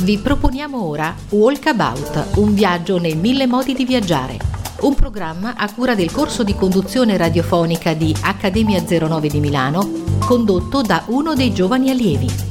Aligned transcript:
Vi 0.00 0.16
proponiamo 0.18 0.80
ora 0.84 1.12
Walkabout, 1.30 2.36
un 2.36 2.54
viaggio 2.54 2.98
nei 2.98 3.16
mille 3.16 3.46
modi 3.46 3.74
di 3.74 3.84
viaggiare. 3.84 4.38
Un 4.82 4.94
programma 4.94 5.54
a 5.56 5.70
cura 5.72 5.96
del 5.96 6.12
corso 6.12 6.44
di 6.44 6.54
conduzione 6.54 7.16
radiofonica 7.16 7.94
di 7.94 8.14
Accademia 8.22 8.80
09 8.80 9.28
di 9.28 9.40
Milano, 9.40 9.90
condotto 10.20 10.82
da 10.82 11.02
uno 11.08 11.34
dei 11.34 11.52
giovani 11.52 11.90
allievi. 11.90 12.47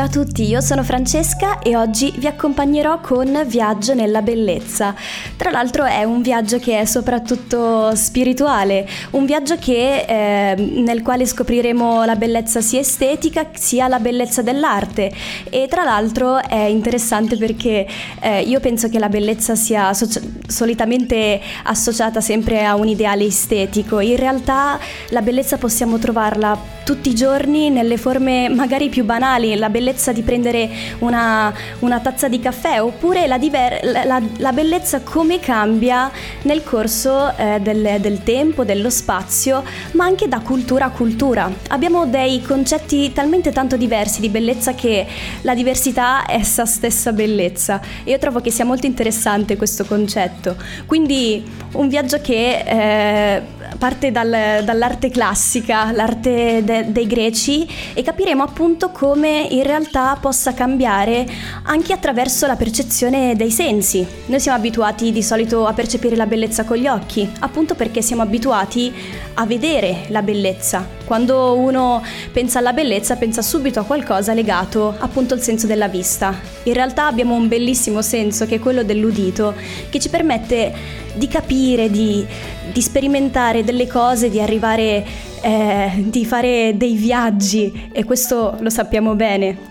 Ciao 0.00 0.08
a 0.08 0.12
tutti, 0.12 0.48
io 0.48 0.62
sono 0.62 0.82
Francesca 0.82 1.58
e 1.58 1.76
oggi 1.76 2.10
vi 2.16 2.26
accompagnerò 2.26 3.00
con 3.00 3.44
Viaggio 3.46 3.92
nella 3.92 4.22
bellezza. 4.22 4.94
Tra 5.36 5.50
l'altro 5.50 5.84
è 5.84 6.04
un 6.04 6.22
viaggio 6.22 6.58
che 6.58 6.78
è 6.78 6.84
soprattutto 6.86 7.94
spirituale, 7.94 8.88
un 9.10 9.26
viaggio 9.26 9.56
che, 9.58 10.06
eh, 10.08 10.54
nel 10.56 11.02
quale 11.02 11.26
scopriremo 11.26 12.06
la 12.06 12.16
bellezza 12.16 12.62
sia 12.62 12.80
estetica 12.80 13.48
sia 13.52 13.88
la 13.88 13.98
bellezza 13.98 14.40
dell'arte 14.40 15.12
e 15.50 15.66
tra 15.68 15.84
l'altro 15.84 16.42
è 16.42 16.64
interessante 16.64 17.36
perché 17.36 17.86
eh, 18.22 18.40
io 18.40 18.58
penso 18.58 18.88
che 18.88 18.98
la 18.98 19.10
bellezza 19.10 19.54
sia 19.54 19.92
socia- 19.92 20.22
solitamente 20.46 21.38
associata 21.64 22.22
sempre 22.22 22.64
a 22.64 22.74
un 22.74 22.88
ideale 22.88 23.26
estetico, 23.26 24.00
in 24.00 24.16
realtà 24.16 24.78
la 25.10 25.20
bellezza 25.20 25.58
possiamo 25.58 25.98
trovarla 25.98 26.78
tutti 26.84 27.10
i 27.10 27.14
giorni 27.14 27.68
nelle 27.68 27.98
forme 27.98 28.48
magari 28.48 28.88
più 28.88 29.04
banali, 29.04 29.54
la 29.56 29.68
bellezza 29.68 29.88
di 30.12 30.22
prendere 30.22 30.68
una, 30.98 31.52
una 31.80 32.00
tazza 32.00 32.28
di 32.28 32.38
caffè 32.38 32.80
oppure 32.80 33.26
la, 33.26 33.38
diver- 33.38 33.82
la, 33.82 34.22
la, 34.36 34.52
bellezza 34.52 35.00
come 35.00 35.40
cambia 35.40 36.10
nel 36.42 36.62
corso 36.62 37.36
eh, 37.36 37.58
del, 37.60 37.96
del 38.00 38.22
tempo, 38.22 38.64
dello 38.64 38.90
spazio, 38.90 39.62
ma 39.92 40.04
anche 40.04 40.28
da 40.28 40.40
cultura 40.40 40.86
a 40.86 40.90
cultura. 40.90 41.50
Abbiamo 41.68 42.06
dei 42.06 42.40
concetti 42.42 43.12
talmente 43.12 43.52
tanto 43.52 43.76
diversi 43.76 44.20
di 44.20 44.28
bellezza 44.28 44.74
che 44.74 45.06
la 45.42 45.54
diversità 45.54 46.24
è 46.26 46.34
essa 46.34 46.64
stessa 46.64 47.12
bellezza. 47.12 47.80
Io 48.04 48.18
trovo 48.18 48.40
che 48.40 48.50
sia 48.50 48.64
molto 48.64 48.86
interessante 48.86 49.56
questo 49.56 49.84
concetto. 49.84 50.56
Quindi 50.86 51.44
un 51.72 51.88
viaggio 51.88 52.20
che 52.20 52.64
eh, 52.66 53.42
parte 53.78 54.10
dal, 54.10 54.62
dall'arte 54.64 55.10
classica, 55.10 55.92
l'arte 55.92 56.62
de, 56.64 56.92
dei 56.92 57.06
greci 57.06 57.68
e 57.94 58.02
capiremo 58.02 58.42
appunto 58.42 58.90
come 58.90 59.46
in 59.50 59.62
realtà 59.62 60.16
possa 60.20 60.54
cambiare 60.54 61.26
anche 61.62 61.92
attraverso 61.92 62.46
la 62.46 62.56
percezione 62.56 63.36
dei 63.36 63.50
sensi. 63.50 64.06
Noi 64.26 64.40
siamo 64.40 64.58
abituati 64.58 65.12
di 65.12 65.22
solito 65.22 65.66
a 65.66 65.72
percepire 65.72 66.16
la 66.16 66.26
bellezza 66.26 66.64
con 66.64 66.76
gli 66.76 66.86
occhi, 66.86 67.28
appunto 67.40 67.74
perché 67.74 68.02
siamo 68.02 68.22
abituati 68.22 68.92
a 69.34 69.46
vedere 69.46 70.06
la 70.08 70.22
bellezza. 70.22 70.86
Quando 71.04 71.58
uno 71.58 72.02
pensa 72.32 72.60
alla 72.60 72.72
bellezza 72.72 73.16
pensa 73.16 73.42
subito 73.42 73.80
a 73.80 73.84
qualcosa 73.84 74.32
legato 74.32 74.94
appunto 74.98 75.34
al 75.34 75.40
senso 75.40 75.66
della 75.66 75.88
vista. 75.88 76.38
In 76.64 76.72
realtà 76.72 77.06
abbiamo 77.06 77.34
un 77.34 77.48
bellissimo 77.48 78.02
senso 78.02 78.46
che 78.46 78.56
è 78.56 78.58
quello 78.58 78.84
dell'udito 78.84 79.54
che 79.88 79.98
ci 79.98 80.08
permette 80.08 80.98
di 81.14 81.26
capire, 81.26 81.90
di, 81.90 82.24
di 82.72 82.82
sperimentare 82.82 83.64
delle 83.64 83.86
cose, 83.86 84.30
di 84.30 84.40
arrivare, 84.40 85.04
eh, 85.42 85.90
di 86.06 86.24
fare 86.24 86.74
dei 86.76 86.94
viaggi 86.94 87.90
e 87.92 88.04
questo 88.04 88.56
lo 88.60 88.70
sappiamo 88.70 89.14
bene. 89.14 89.68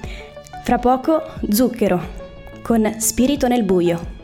Fra 0.63 0.77
poco 0.77 1.23
zucchero 1.49 2.17
con 2.61 2.95
spirito 2.99 3.47
nel 3.47 3.63
buio. 3.63 4.18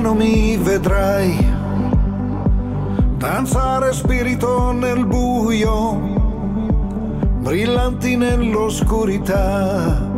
Giordano 0.00 0.14
mi 0.14 0.56
vedrai. 0.56 1.36
Danzare 3.18 3.92
spirito 3.92 4.72
nel 4.72 5.04
buio, 5.04 5.92
brillanti 7.40 8.16
nell'oscurità, 8.16 10.08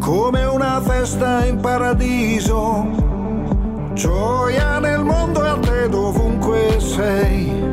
come 0.00 0.44
una 0.46 0.80
festa 0.80 1.44
in 1.44 1.60
paradiso, 1.60 2.84
gioia 3.92 4.80
nel 4.80 5.04
mondo 5.04 5.44
e 5.44 5.48
a 5.48 5.58
te 5.58 5.88
dovunque 5.88 6.80
sei, 6.80 7.70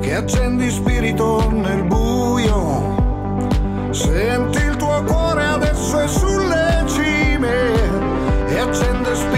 che 0.00 0.16
accendi 0.16 0.68
spirito 0.68 1.48
nel 1.48 1.84
buio, 1.84 2.96
senti 3.90 4.58
il 4.58 4.74
tuo 4.74 5.04
cuore 5.04 5.44
adesso 5.44 6.00
è 6.00 6.08
sulle 6.08 6.82
cime 6.86 8.48
e 8.48 8.58
accende 8.58 9.14
spirito 9.14 9.35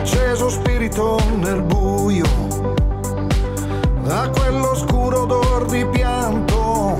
acceso 0.00 0.48
spirito 0.48 1.18
nel 1.36 1.60
buio, 1.60 2.24
da 4.02 4.30
quell'oscuro 4.34 5.22
odor 5.22 5.66
di 5.66 5.84
pianto 5.86 6.96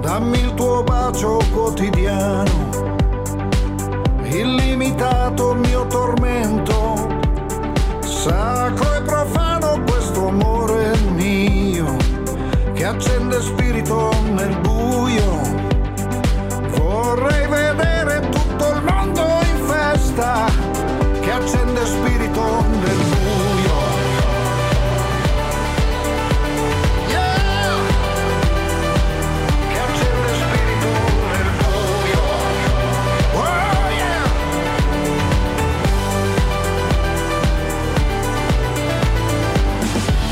dammi 0.00 0.38
il 0.38 0.54
tuo 0.54 0.84
bacio 0.84 1.38
quotidiano, 1.52 2.68
illimitato 4.22 5.50
il 5.50 5.58
mio 5.58 5.84
tormento, 5.88 7.08
sacro 8.02 8.94
e 8.94 9.02
profano 9.02 9.82
questo 9.84 10.28
amore 10.28 10.96
mio, 11.16 11.96
che 12.72 12.84
accende 12.84 13.40
spirito 13.40 14.12
nel 14.32 14.56
buio, 14.60 15.33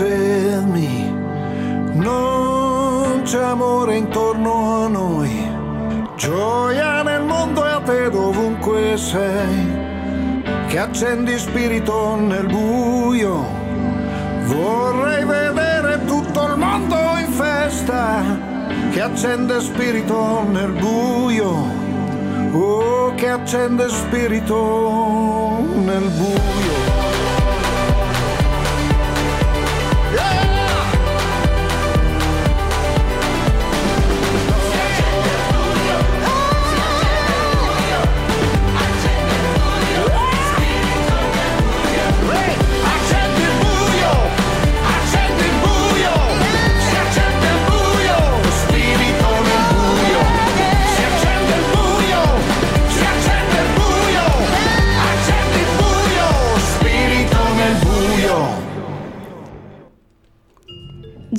me. 0.00 1.10
Non 1.92 3.22
c'è 3.24 3.42
amore 3.42 3.96
intorno 3.96 4.84
a 4.84 4.88
noi. 4.88 5.50
Gioia 6.16 7.02
nel 7.02 7.22
mondo 7.22 7.66
e 7.66 7.70
a 7.70 7.80
te 7.80 8.08
dovunque 8.08 8.96
sei, 8.96 10.42
che 10.68 10.78
accendi 10.78 11.36
spirito 11.36 12.14
nel 12.14 12.46
buio. 12.46 13.44
Vorrei 14.44 15.24
vedere 15.24 16.04
tutto 16.06 16.46
il 16.46 16.56
mondo 16.56 16.96
in 17.18 17.32
festa, 17.32 18.22
che 18.92 19.00
accende 19.00 19.60
spirito 19.60 20.44
nel 20.50 20.72
buio. 20.72 21.80
Oh, 22.52 23.14
che 23.14 23.28
accende 23.28 23.88
spirito 23.88 25.58
nel 25.84 26.08
buio. 26.16 26.51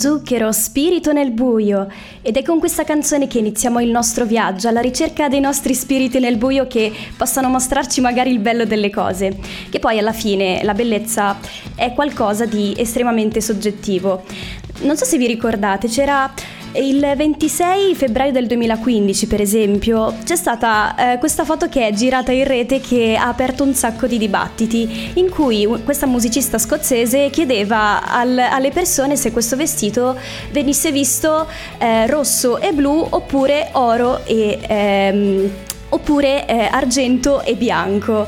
Zucchero, 0.04 0.52
spirito 0.52 1.14
nel 1.14 1.32
buio. 1.32 1.88
Ed 2.22 2.36
è 2.36 2.44
con 2.44 2.60
questa 2.60 2.84
canzone 2.84 3.28
che 3.28 3.38
iniziamo 3.38 3.80
il 3.80 3.90
nostro 3.90 4.26
viaggio 4.26 4.68
alla 4.68 4.82
ricerca 4.82 5.30
dei 5.30 5.40
nostri 5.40 5.74
spiriti 5.74 6.20
nel 6.20 6.36
buio 6.36 6.68
che 6.68 6.92
possano 7.16 7.48
mostrarci 7.48 8.02
magari 8.02 8.30
il 8.30 8.40
bello 8.40 8.66
delle 8.66 8.90
cose. 8.90 9.38
Che 9.70 9.80
poi 9.80 10.00
alla 10.00 10.12
fine 10.12 10.62
la 10.64 10.74
bellezza 10.74 11.40
è 11.74 11.94
qualcosa 11.94 12.46
di 12.46 12.74
estremamente 12.76 13.40
soggettivo. 13.40 14.26
Non 14.82 14.98
so 14.98 15.06
se 15.06 15.18
vi 15.18 15.26
ricordate, 15.26 15.88
c'era 15.88 16.30
il 16.75 17.00
26 17.16 17.96
febbraio 17.96 18.31
del 18.31 18.48
2015, 18.48 19.28
per 19.28 19.42
esempio, 19.42 20.16
c'è 20.24 20.36
stata 20.36 21.14
eh, 21.14 21.18
questa 21.20 21.46
foto 21.46 21.70
che 21.70 21.88
è 21.88 21.94
girata 21.94 22.31
in 22.31 22.46
rete 22.46 22.80
che 22.80 23.16
ha 23.16 23.28
aperto 23.28 23.64
un 23.64 23.74
sacco 23.74 24.08
di 24.08 24.18
dibattiti, 24.18 25.12
in 25.16 25.30
cui 25.30 25.68
questa 25.84 26.06
musicista 26.06 26.58
scozzese 26.58 27.30
chiedeva 27.30 28.04
al, 28.04 28.38
alle 28.38 28.72
persone 28.72 29.16
se 29.16 29.31
questo 29.31 29.56
vestito 29.56 30.18
venisse 30.52 30.92
visto 30.92 31.48
eh, 31.78 32.08
rosso 32.08 32.60
e 32.60 32.74
blu 32.74 33.06
oppure 33.10 33.69
oro 33.74 34.26
e... 34.26 34.60
Ehm, 34.68 35.52
oppure 35.94 36.45
eh, 36.48 36.68
argento 36.72 37.42
e 37.44 37.56
bianco. 37.56 38.28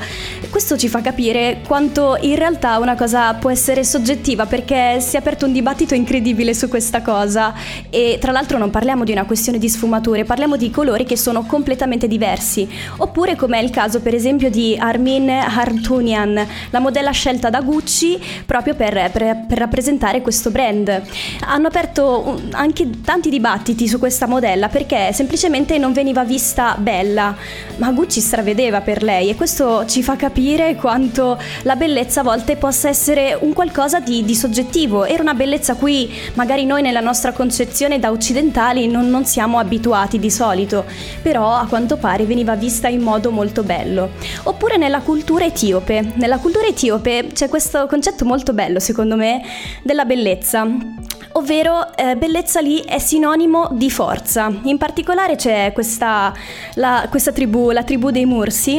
Questo 0.49 0.77
ci 0.77 0.87
fa 0.87 1.01
capire 1.01 1.61
quanto 1.67 2.17
in 2.21 2.35
realtà 2.35 2.77
una 2.77 2.95
cosa 2.95 3.33
può 3.33 3.49
essere 3.49 3.83
soggettiva 3.83 4.45
perché 4.45 4.99
si 5.01 5.15
è 5.15 5.19
aperto 5.19 5.45
un 5.45 5.51
dibattito 5.51 5.95
incredibile 5.95 6.53
su 6.53 6.69
questa 6.69 7.01
cosa 7.01 7.53
e 7.89 8.17
tra 8.21 8.31
l'altro 8.31 8.57
non 8.57 8.69
parliamo 8.69 9.03
di 9.03 9.11
una 9.11 9.25
questione 9.25 9.57
di 9.57 9.67
sfumature, 9.67 10.23
parliamo 10.23 10.55
di 10.55 10.69
colori 10.69 11.03
che 11.03 11.17
sono 11.17 11.43
completamente 11.45 12.07
diversi. 12.07 12.67
Oppure 12.97 13.35
come 13.35 13.59
è 13.59 13.63
il 13.63 13.71
caso 13.71 13.99
per 13.99 14.13
esempio 14.13 14.49
di 14.49 14.77
Armin 14.79 15.29
Hartunian, 15.29 16.47
la 16.69 16.79
modella 16.79 17.11
scelta 17.11 17.49
da 17.49 17.61
Gucci 17.61 18.17
proprio 18.45 18.75
per, 18.75 19.09
per, 19.11 19.45
per 19.47 19.57
rappresentare 19.57 20.21
questo 20.21 20.51
brand. 20.51 21.01
Hanno 21.41 21.67
aperto 21.67 22.39
anche 22.51 23.01
tanti 23.03 23.29
dibattiti 23.29 23.87
su 23.87 23.97
questa 23.99 24.27
modella 24.27 24.69
perché 24.69 25.11
semplicemente 25.11 25.77
non 25.77 25.91
veniva 25.91 26.23
vista 26.23 26.75
bella 26.77 27.35
ma 27.77 27.91
Gucci 27.91 28.21
stravedeva 28.21 28.81
per 28.81 29.03
lei 29.03 29.29
e 29.29 29.35
questo 29.35 29.85
ci 29.85 30.03
fa 30.03 30.15
capire 30.15 30.75
quanto 30.75 31.39
la 31.63 31.75
bellezza 31.75 32.21
a 32.21 32.23
volte 32.23 32.55
possa 32.55 32.89
essere 32.89 33.37
un 33.39 33.53
qualcosa 33.53 33.99
di, 33.99 34.23
di 34.23 34.35
soggettivo. 34.35 35.05
Era 35.05 35.21
una 35.21 35.33
bellezza 35.33 35.73
a 35.73 35.75
cui 35.75 36.11
magari 36.33 36.65
noi 36.65 36.81
nella 36.81 36.99
nostra 36.99 37.31
concezione 37.31 37.99
da 37.99 38.11
occidentali 38.11 38.87
non, 38.87 39.09
non 39.09 39.25
siamo 39.25 39.59
abituati 39.59 40.19
di 40.19 40.31
solito, 40.31 40.85
però 41.21 41.53
a 41.53 41.67
quanto 41.67 41.97
pare 41.97 42.25
veniva 42.25 42.55
vista 42.55 42.87
in 42.87 43.01
modo 43.01 43.31
molto 43.31 43.63
bello. 43.63 44.11
Oppure 44.43 44.77
nella 44.77 45.01
cultura 45.01 45.45
etiope. 45.45 46.13
Nella 46.15 46.37
cultura 46.37 46.67
etiope 46.67 47.27
c'è 47.33 47.49
questo 47.49 47.87
concetto 47.87 48.25
molto 48.25 48.53
bello, 48.53 48.79
secondo 48.79 49.15
me, 49.15 49.41
della 49.83 50.05
bellezza 50.05 50.67
ovvero 51.37 51.95
eh, 51.95 52.15
bellezza 52.15 52.61
lì 52.61 52.79
è 52.81 52.97
sinonimo 52.97 53.69
di 53.73 53.89
forza. 53.89 54.51
In 54.63 54.77
particolare 54.77 55.35
c'è 55.35 55.71
questa, 55.73 56.33
la, 56.75 57.07
questa 57.09 57.31
tribù, 57.31 57.44
la 57.71 57.83
tribù 57.83 58.11
dei 58.11 58.25
Mursi, 58.25 58.73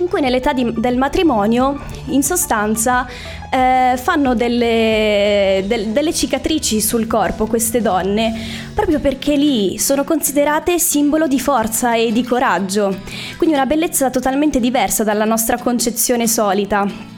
in 0.00 0.08
cui 0.08 0.20
nell'età 0.20 0.52
di, 0.52 0.72
del 0.76 0.96
matrimonio, 0.96 1.80
in 2.06 2.22
sostanza, 2.22 3.06
eh, 3.50 3.96
fanno 3.96 4.34
delle, 4.34 5.64
del, 5.66 5.88
delle 5.88 6.12
cicatrici 6.12 6.80
sul 6.80 7.06
corpo 7.06 7.46
queste 7.46 7.80
donne, 7.80 8.32
proprio 8.74 9.00
perché 9.00 9.36
lì 9.36 9.78
sono 9.78 10.04
considerate 10.04 10.78
simbolo 10.78 11.26
di 11.26 11.40
forza 11.40 11.94
e 11.94 12.12
di 12.12 12.22
coraggio, 12.22 12.96
quindi 13.36 13.56
una 13.56 13.66
bellezza 13.66 14.10
totalmente 14.10 14.60
diversa 14.60 15.02
dalla 15.02 15.24
nostra 15.24 15.58
concezione 15.58 16.26
solita. 16.26 17.16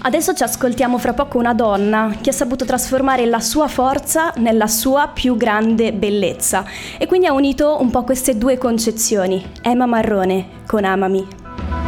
Adesso 0.00 0.32
ci 0.32 0.44
ascoltiamo 0.44 0.96
fra 0.96 1.12
poco 1.12 1.38
una 1.38 1.54
donna 1.54 2.14
che 2.20 2.30
ha 2.30 2.32
saputo 2.32 2.64
trasformare 2.64 3.26
la 3.26 3.40
sua 3.40 3.66
forza 3.66 4.32
nella 4.36 4.68
sua 4.68 5.08
più 5.08 5.36
grande 5.36 5.92
bellezza 5.92 6.64
e 6.96 7.06
quindi 7.08 7.26
ha 7.26 7.32
unito 7.32 7.80
un 7.80 7.90
po' 7.90 8.04
queste 8.04 8.38
due 8.38 8.58
concezioni. 8.58 9.44
Emma 9.60 9.86
Marrone 9.86 10.62
con 10.66 10.84
Amami. 10.84 11.26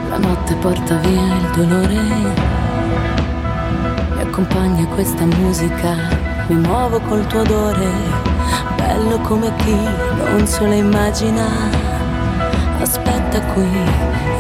La 0.08 0.18
notte 0.18 0.54
porta 0.56 0.96
via 0.96 1.36
il 1.36 1.50
dolore, 1.54 1.98
accompagna 4.20 4.84
questa 4.88 5.24
musica, 5.24 5.94
mi 6.48 6.56
muovo 6.56 6.98
col 7.02 7.24
tuo 7.28 7.42
odore, 7.42 7.92
bello 8.74 9.18
come 9.20 9.54
chi 9.58 9.76
non 10.30 10.44
se 10.48 10.66
lo 10.66 10.72
immagina. 10.72 11.46
Aspetta 12.80 13.40
qui 13.52 13.68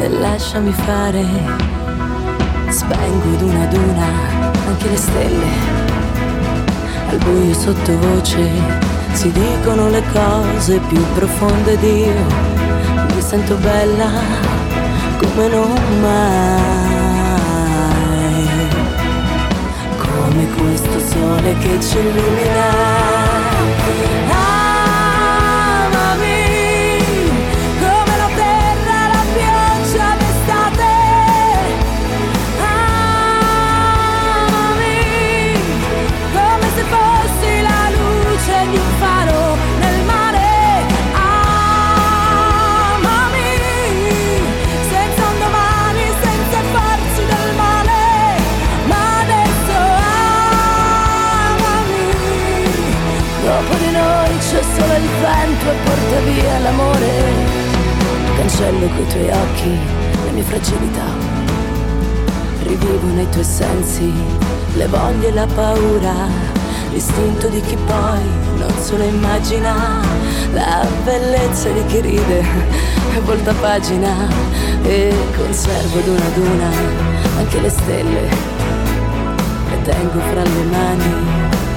e 0.00 0.08
lasciami 0.08 0.72
fare 0.72 1.79
Spengo 2.70 3.34
ad 3.34 3.42
una 3.42 3.62
ad 3.62 3.72
una 3.72 4.06
anche 4.68 4.88
le 4.88 4.96
stelle. 4.96 5.46
Al 7.08 7.18
buio 7.18 7.52
sottovoce 7.52 8.48
si 9.12 9.32
dicono 9.32 9.88
le 9.88 10.02
cose 10.12 10.78
più 10.78 11.02
profonde 11.14 11.76
di 11.78 12.04
io. 12.04 12.26
Mi 13.12 13.20
sento 13.20 13.56
bella 13.56 14.08
come 15.18 15.48
non 15.48 15.72
mai. 16.00 16.58
Come 19.98 20.48
questo 20.50 21.00
sole 21.10 21.56
che 21.58 21.80
ci 21.80 21.98
illumina. 21.98 22.70
E 55.32 55.76
porta 55.84 56.20
via 56.24 56.58
l'amore. 56.58 57.08
Cancello 58.36 58.86
coi 58.88 59.06
tuoi 59.06 59.30
occhi 59.30 59.78
le 60.24 60.30
mie 60.32 60.42
fragilità. 60.42 61.38
Rivivo 62.62 63.06
nei 63.14 63.28
tuoi 63.28 63.44
sensi 63.44 64.12
le 64.74 64.86
voglie 64.86 65.28
e 65.28 65.32
la 65.32 65.46
paura. 65.46 66.14
L'istinto 66.92 67.48
di 67.48 67.60
chi 67.60 67.76
poi 67.86 68.20
non 68.58 68.72
se 68.80 68.96
lo 68.96 69.04
immagina. 69.04 70.00
La 70.52 70.86
bellezza 71.04 71.68
di 71.70 71.84
chi 71.86 72.00
ride 72.00 72.44
e 73.14 73.20
volta 73.20 73.52
pagina. 73.54 74.12
E 74.82 75.14
conservo 75.36 75.98
ad 75.98 76.08
una 76.08 76.26
ad 76.26 76.36
una 76.36 76.70
anche 77.38 77.60
le 77.60 77.70
stelle. 77.70 78.28
Le 79.70 79.82
tengo 79.82 80.18
fra 80.18 80.42
le 80.42 80.64
mani, 80.70 81.14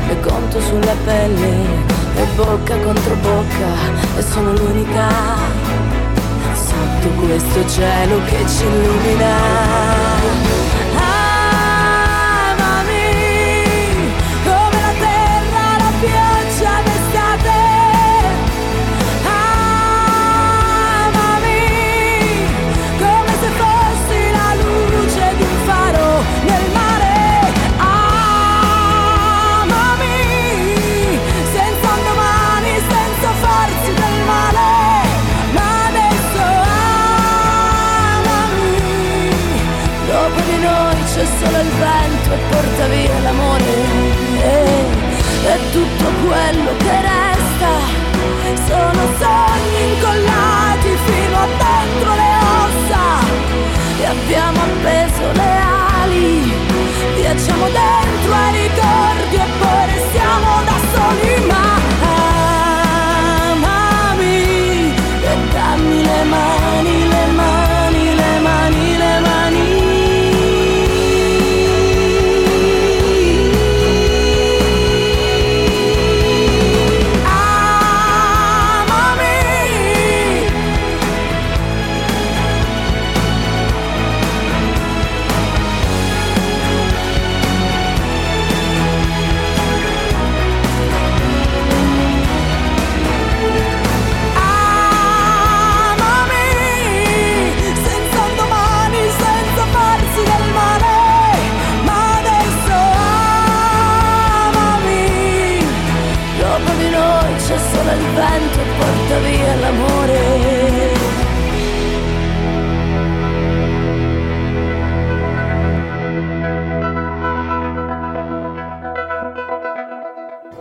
le 0.07 0.19
conto 0.19 0.59
sulla 0.59 0.95
pelle 1.03 1.92
e 2.15 2.25
bocca 2.35 2.77
contro 2.77 3.15
bocca 3.15 4.17
e 4.17 4.21
sono 4.21 4.53
l'unica 4.53 5.07
sotto 6.53 7.09
questo 7.25 7.67
cielo 7.69 8.19
che 8.25 8.47
ci 8.47 8.63
illumina. 8.65 10.62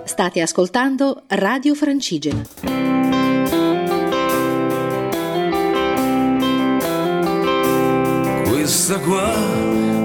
State 0.05 0.41
ascoltando 0.41 1.23
Radio 1.29 1.75
Francigena. 1.75 2.43
Questa 8.49 8.99
qua 8.99 9.33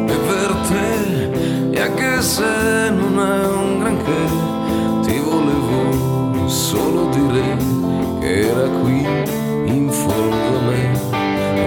è 0.06 0.18
per 0.30 0.56
te 0.70 1.72
e 1.72 1.82
anche 1.82 2.22
se 2.22 2.90
non 2.92 3.20
è 3.20 3.46
un 3.48 3.80
granché 3.80 5.08
ti 5.08 5.20
volevo 5.20 6.48
solo 6.48 7.10
dire 7.10 7.58
che 8.20 8.50
era 8.50 8.70
qui 8.80 9.06
in 9.66 9.90
fondo 9.92 10.58
a 10.58 10.62
me 10.62 11.00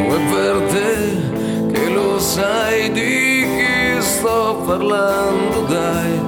o 0.07 0.15
è 0.15 0.21
per 0.31 0.63
te 0.71 1.73
che 1.73 1.89
lo 1.89 2.19
sai 2.21 2.93
di 2.93 3.45
chi 3.57 4.01
sto 4.01 4.63
parlando 4.65 5.63
dai 5.63 6.20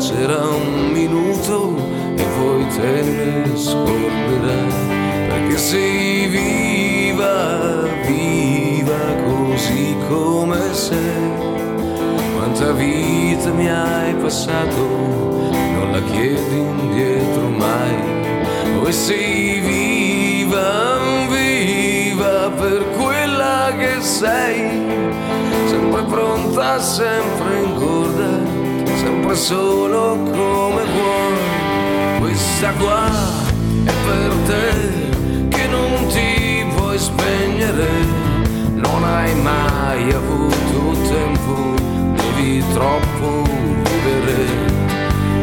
piacerà 0.00 0.48
un 0.48 0.92
minuto 0.92 1.76
e 2.16 2.24
poi 2.38 2.66
te 2.68 3.02
ne 3.02 3.50
scorderai 3.54 5.28
perché 5.28 5.58
sei 5.58 6.26
viva, 6.26 7.82
viva 8.06 8.98
così 9.26 9.94
come 10.08 10.72
sei. 10.72 11.28
Quanta 12.34 12.72
vita 12.72 13.50
mi 13.50 13.68
hai 13.68 14.14
passato, 14.14 14.86
non 15.50 15.92
la 15.92 16.02
chiedi 16.04 16.56
indietro 16.56 17.50
mai. 17.50 18.18
O 18.80 18.90
sei 18.90 19.60
viva, 19.60 20.98
viva 21.28 22.50
per 22.56 22.86
quella 22.96 23.70
che 23.76 24.00
sei, 24.00 24.82
sempre 25.66 26.02
pronta, 26.04 26.80
sempre 26.80 27.58
ingorda 27.58 27.69
sempre 29.30 29.36
solo 29.36 30.16
come 30.30 30.84
vuoi. 30.84 32.18
Questa 32.20 32.72
qua 32.72 33.06
è 33.84 33.92
per 34.04 34.32
te 34.46 35.48
che 35.48 35.66
non 35.68 36.06
ti 36.08 36.64
puoi 36.74 36.98
spegnere, 36.98 37.88
non 38.74 39.04
hai 39.04 39.34
mai 39.36 40.12
avuto 40.12 41.00
tempo, 41.08 41.74
devi 42.14 42.64
troppo 42.72 43.44
vivere. 44.02 44.68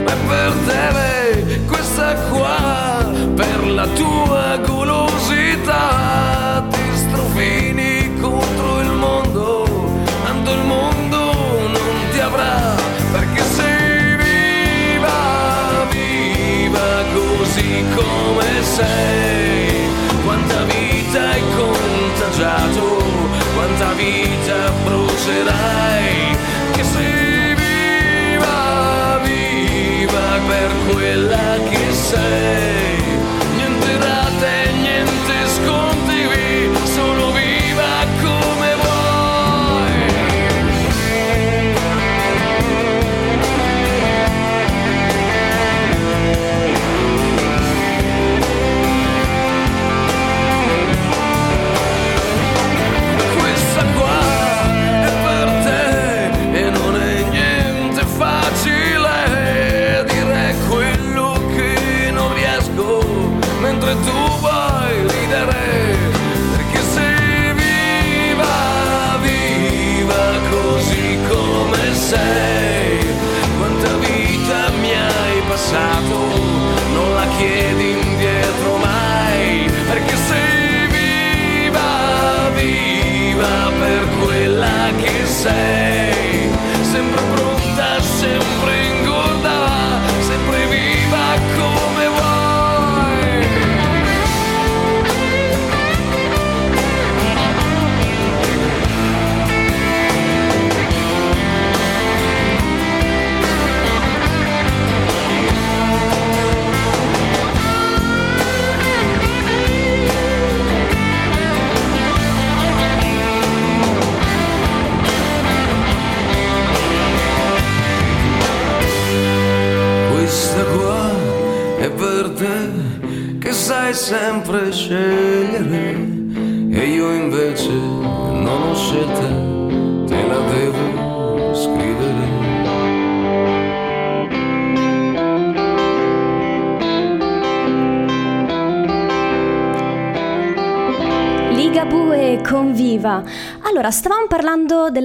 Ma 0.05 0.13
per 0.27 0.53
te 0.65 1.61
questa 1.65 2.13
qua, 2.29 3.05
per 3.35 3.67
la 3.67 3.87
tua 3.87 4.57
golosità, 4.57 4.76
sei. 18.77 19.89
Quanta 20.23 20.63
vita 20.65 21.19
hai 21.31 21.43
contagiato, 21.55 22.83
quanta 23.55 23.93
vita 23.93 24.71
brucerai. 24.83 26.37
Che 26.73 26.83
sei 26.83 27.55
viva, 27.55 29.19
viva 29.23 30.27
per 30.47 30.71
quella 30.89 31.57
che 31.69 31.91
sei. 31.91 32.76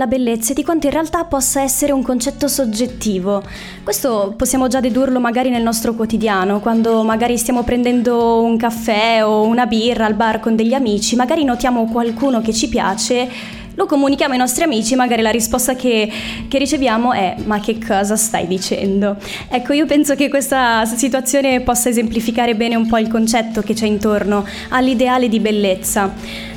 Della 0.02 0.06
bellezza 0.06 0.52
e 0.52 0.54
di 0.54 0.64
quanto 0.64 0.86
in 0.86 0.92
realtà 0.92 1.24
possa 1.24 1.62
essere 1.62 1.92
un 1.92 2.02
concetto 2.02 2.48
soggettivo. 2.48 3.42
Questo 3.82 4.34
possiamo 4.36 4.68
già 4.68 4.80
dedurlo 4.80 5.20
magari 5.20 5.50
nel 5.50 5.62
nostro 5.62 5.94
quotidiano, 5.94 6.60
quando 6.60 7.02
magari 7.02 7.36
stiamo 7.38 7.62
prendendo 7.62 8.42
un 8.42 8.56
caffè 8.56 9.24
o 9.24 9.42
una 9.42 9.66
birra 9.66 10.06
al 10.06 10.14
bar 10.14 10.40
con 10.40 10.56
degli 10.56 10.74
amici, 10.74 11.16
magari 11.16 11.44
notiamo 11.44 11.86
qualcuno 11.86 12.40
che 12.40 12.52
ci 12.52 12.68
piace 12.68 13.60
lo 13.74 13.86
comunichiamo 13.86 14.32
ai 14.32 14.38
nostri 14.38 14.64
amici, 14.64 14.94
magari 14.94 15.22
la 15.22 15.30
risposta 15.30 15.74
che, 15.74 16.10
che, 16.48 16.58
riceviamo 16.58 17.12
è 17.12 17.36
ma 17.44 17.60
che 17.60 17.78
cosa 17.78 18.16
stai 18.16 18.46
dicendo? 18.46 19.16
Ecco, 19.48 19.72
io 19.72 19.86
penso 19.86 20.14
che 20.14 20.28
questa 20.28 20.84
situazione 20.84 21.60
possa 21.60 21.88
esemplificare 21.88 22.54
bene 22.54 22.74
un 22.74 22.86
po' 22.86 22.98
il 22.98 23.08
concetto 23.08 23.62
che 23.62 23.74
c'è 23.74 23.86
intorno 23.86 24.44
all'ideale 24.70 25.28
di 25.28 25.40
bellezza. 25.40 26.12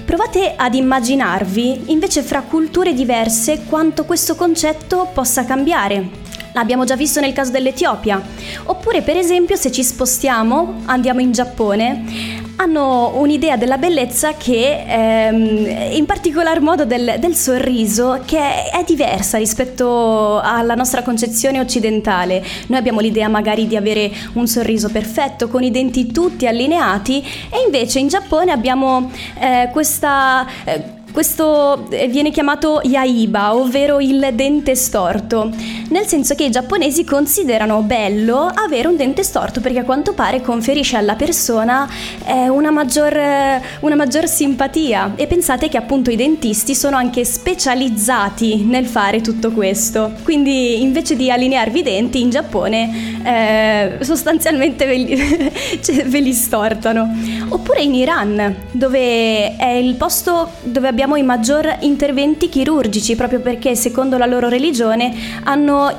Provate 0.05 0.53
ad 0.55 0.75
immaginarvi 0.75 1.91
invece 1.91 2.21
fra 2.21 2.41
culture 2.41 2.93
diverse 2.93 3.63
quanto 3.67 4.05
questo 4.05 4.35
concetto 4.35 5.09
possa 5.13 5.45
cambiare. 5.45 6.23
L'abbiamo 6.55 6.85
già 6.85 6.95
visto 6.95 7.19
nel 7.19 7.33
caso 7.33 7.51
dell'Etiopia. 7.51 8.21
Oppure, 8.63 9.01
per 9.01 9.17
esempio, 9.17 9.57
se 9.57 9.73
ci 9.73 9.83
spostiamo, 9.83 10.83
andiamo 10.85 11.19
in 11.19 11.33
Giappone, 11.33 12.03
hanno 12.55 13.11
un'idea 13.17 13.57
della 13.57 13.77
bellezza 13.77 14.35
che, 14.35 14.85
ehm, 14.87 15.91
in 15.91 16.05
particolar 16.05 16.61
modo 16.61 16.85
del, 16.85 17.15
del, 17.19 17.35
sorriso, 17.35 18.21
che 18.25 18.69
è 18.69 18.83
diversa 18.85 19.37
rispetto 19.37 20.39
alla 20.39 20.75
nostra 20.75 21.01
concezione 21.01 21.59
occidentale. 21.59 22.41
Noi 22.67 22.79
abbiamo 22.79 23.01
l'idea 23.01 23.27
magari 23.27 23.67
di 23.67 23.75
avere 23.75 24.09
un 24.35 24.47
sorriso 24.47 24.87
perfetto, 24.87 25.49
con 25.49 25.61
i 25.61 25.71
denti 25.71 26.09
tutti 26.09 26.47
allineati, 26.47 27.21
e 27.49 27.63
invece 27.65 27.99
in 27.99 28.07
Giappone 28.07 28.53
abbiamo 28.53 29.11
eh, 29.39 29.67
questa... 29.73 30.47
Eh, 30.63 30.94
Questo 31.15 31.89
eh, 31.91 32.09
viene 32.09 32.29
chiamato 32.29 32.81
yaiba, 32.83 33.55
ovvero 33.55 34.01
il 34.01 34.31
dente 34.33 34.75
storto, 34.75 35.49
nel 35.87 36.05
senso 36.07 36.35
che 36.35 36.43
i 36.43 36.49
giapponesi 36.49 37.05
considerano 37.05 37.83
bello 37.83 38.51
avere 38.53 38.89
un 38.89 38.97
dente 38.97 39.23
storto 39.23 39.61
perché 39.61 39.79
a 39.79 39.83
quanto 39.85 40.11
pare 40.11 40.41
conferisce 40.41 40.97
alla 40.97 41.15
persona 41.15 41.87
eh, 42.25 42.49
una, 42.49 42.69
maggior, 42.69 43.13
una 43.13 43.95
maggior 43.95 44.27
simpatia 44.27 45.13
e 45.15 45.25
pensate 45.25 45.69
che 45.69 45.77
appunto 45.77 46.11
i 46.11 46.17
dentisti 46.17 46.75
sono 46.75 46.97
anche 46.97 47.23
specializzati 47.23 48.65
nel 48.65 48.85
fare 48.85 49.21
tutto 49.21 49.51
questo. 49.51 50.11
Quindi 50.21 50.81
invece 50.81 51.15
di 51.15 51.31
allinearvi 51.31 51.79
i 51.79 51.83
denti 51.83 52.19
in 52.19 52.29
Giappone 52.29 53.21
eh, 53.23 54.03
sostanzialmente 54.03 54.85
ve 54.85 54.97
li, 54.97 55.51
cioè, 55.81 56.03
ve 56.03 56.19
li 56.19 56.33
stortano. 56.33 57.09
Oppure 57.47 57.83
in 57.83 57.93
Iran, 57.93 58.53
dove 58.71 59.55
è 59.55 59.69
il 59.69 59.95
posto 59.95 60.51
dove 60.63 60.89
abbiamo 60.89 61.04
abbiamo 61.05 61.17
i 61.17 61.23
maggior 61.23 61.77
interventi 61.81 62.49
chirurgici, 62.49 63.15
proprio 63.15 63.39
perché 63.39 63.75
secondo 63.75 64.17
la 64.17 64.25
loro 64.25 64.49
religione 64.49 65.13
hanno 65.43 65.93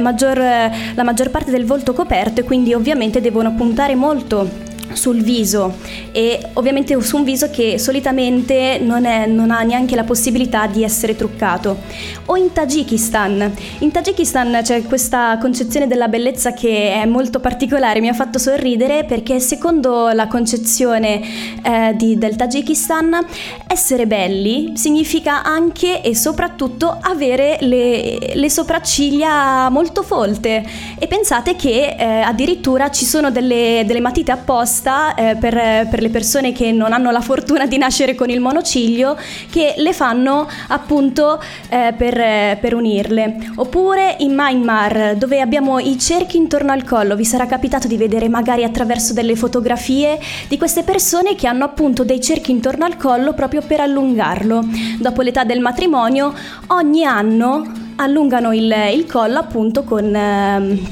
maggior, 0.00 0.38
la 0.38 1.02
maggior 1.02 1.28
parte 1.30 1.50
del 1.50 1.66
volto 1.66 1.92
coperto 1.92 2.40
e 2.40 2.44
quindi 2.44 2.72
ovviamente 2.72 3.20
devono 3.20 3.52
puntare 3.52 3.94
molto 3.94 4.71
sul 4.94 5.22
viso 5.22 5.76
e 6.12 6.40
ovviamente 6.54 7.00
su 7.02 7.16
un 7.16 7.24
viso 7.24 7.50
che 7.50 7.78
solitamente 7.78 8.78
non, 8.80 9.04
è, 9.04 9.26
non, 9.26 9.50
ha 9.50 9.62
neanche 9.62 9.96
la 9.96 10.04
possibilità 10.04 10.66
di 10.66 10.84
essere 10.84 11.16
truccato. 11.16 11.78
O 12.26 12.36
in 12.36 12.52
Tagikistan. 12.52 13.52
In 13.78 13.90
Tagikistan 13.90 14.60
c'è 14.62 14.82
questa 14.82 15.38
concezione 15.40 15.86
della 15.86 16.08
bellezza 16.08 16.52
che 16.52 16.92
è 16.92 17.06
molto 17.06 17.40
particolare, 17.40 18.00
mi 18.00 18.08
ha 18.08 18.14
fatto 18.14 18.38
sorridere 18.38 19.04
perché 19.04 19.40
secondo 19.40 20.10
la 20.10 20.26
concezione 20.26 21.20
eh, 21.62 21.94
di, 21.96 22.16
del 22.18 22.36
Tagikistan 22.36 23.18
essere 23.66 24.06
belli 24.06 24.72
significa 24.74 25.42
anche 25.42 26.02
e 26.02 26.14
soprattutto 26.14 26.98
avere 27.00 27.58
le, 27.60 28.34
le 28.34 28.50
sopracciglia 28.50 29.68
molto 29.70 30.02
folte 30.02 30.64
e 30.98 31.06
pensate 31.06 31.56
che 31.56 31.96
eh, 31.98 32.04
addirittura 32.20 32.90
ci 32.90 33.04
sono 33.04 33.30
delle, 33.30 33.82
delle 33.86 34.00
matite 34.00 34.32
apposta 34.32 34.81
apposta 34.82 35.14
eh, 35.14 35.36
per, 35.36 35.88
per, 35.88 36.02
le 36.02 36.10
persone 36.10 36.52
che 36.52 36.72
non 36.72 36.92
hanno 36.92 37.10
la 37.10 37.20
fortuna 37.20 37.66
di 37.66 37.78
nascere 37.78 38.14
con 38.14 38.28
il 38.28 38.40
monociglio 38.40 39.16
che 39.50 39.74
le 39.76 39.92
fanno 39.92 40.48
appunto 40.68 41.40
eh, 41.68 41.94
per, 41.96 42.58
per 42.58 42.74
unirle. 42.74 43.52
Oppure 43.56 44.16
in 44.18 44.34
Myanmar 44.34 45.16
dove 45.16 45.40
abbiamo 45.40 45.78
i 45.78 45.98
cerchi 45.98 46.36
intorno 46.36 46.72
al 46.72 46.84
collo, 46.84 47.14
vi 47.14 47.24
sarà 47.24 47.46
capitato 47.46 47.86
di 47.86 47.96
vedere 47.96 48.28
magari 48.28 48.64
attraverso 48.64 49.12
delle 49.12 49.36
fotografie 49.36 50.18
di 50.48 50.58
queste 50.58 50.82
persone 50.82 51.34
che 51.36 51.46
hanno 51.46 51.64
appunto 51.64 52.04
dei 52.04 52.20
cerchi 52.20 52.50
intorno 52.50 52.84
al 52.84 52.96
collo 52.96 53.32
proprio 53.34 53.62
per 53.62 53.80
allungarlo. 53.80 54.64
Dopo 54.98 55.22
l'età 55.22 55.44
del 55.44 55.60
matrimonio 55.60 56.34
ogni 56.68 57.04
anno 57.04 57.70
allungano 57.96 58.52
il, 58.52 58.74
il 58.92 59.06
collo 59.06 59.38
appunto 59.38 59.84
con, 59.84 60.14
eh, 60.14 60.82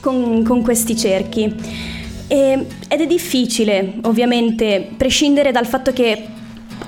con, 0.00 0.42
con 0.44 0.62
questi 0.62 0.96
cerchi. 0.96 1.96
E, 2.28 2.66
ed 2.88 3.00
è 3.00 3.06
difficile, 3.06 3.94
ovviamente, 4.02 4.90
prescindere 4.96 5.50
dal 5.50 5.66
fatto 5.66 5.92
che 5.92 6.26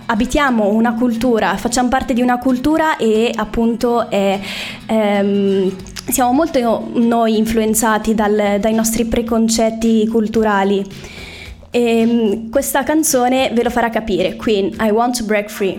abitiamo 0.06 0.68
una 0.68 0.94
cultura, 0.94 1.56
facciamo 1.56 1.88
parte 1.88 2.12
di 2.12 2.20
una 2.20 2.38
cultura 2.38 2.96
e 2.96 3.32
appunto 3.34 4.10
è, 4.10 4.38
ehm, 4.86 5.74
siamo 6.08 6.32
molto 6.32 6.90
noi 6.94 7.38
influenzati 7.38 8.14
dal, 8.14 8.58
dai 8.60 8.74
nostri 8.74 9.04
preconcetti 9.06 10.06
culturali. 10.08 10.84
E, 11.70 11.80
ehm, 11.80 12.50
questa 12.50 12.82
canzone 12.82 13.50
ve 13.52 13.62
lo 13.62 13.70
farà 13.70 13.88
capire, 13.90 14.36
Queen, 14.36 14.76
I 14.80 14.90
Want 14.90 15.16
to 15.16 15.24
Break 15.24 15.48
Free. 15.48 15.78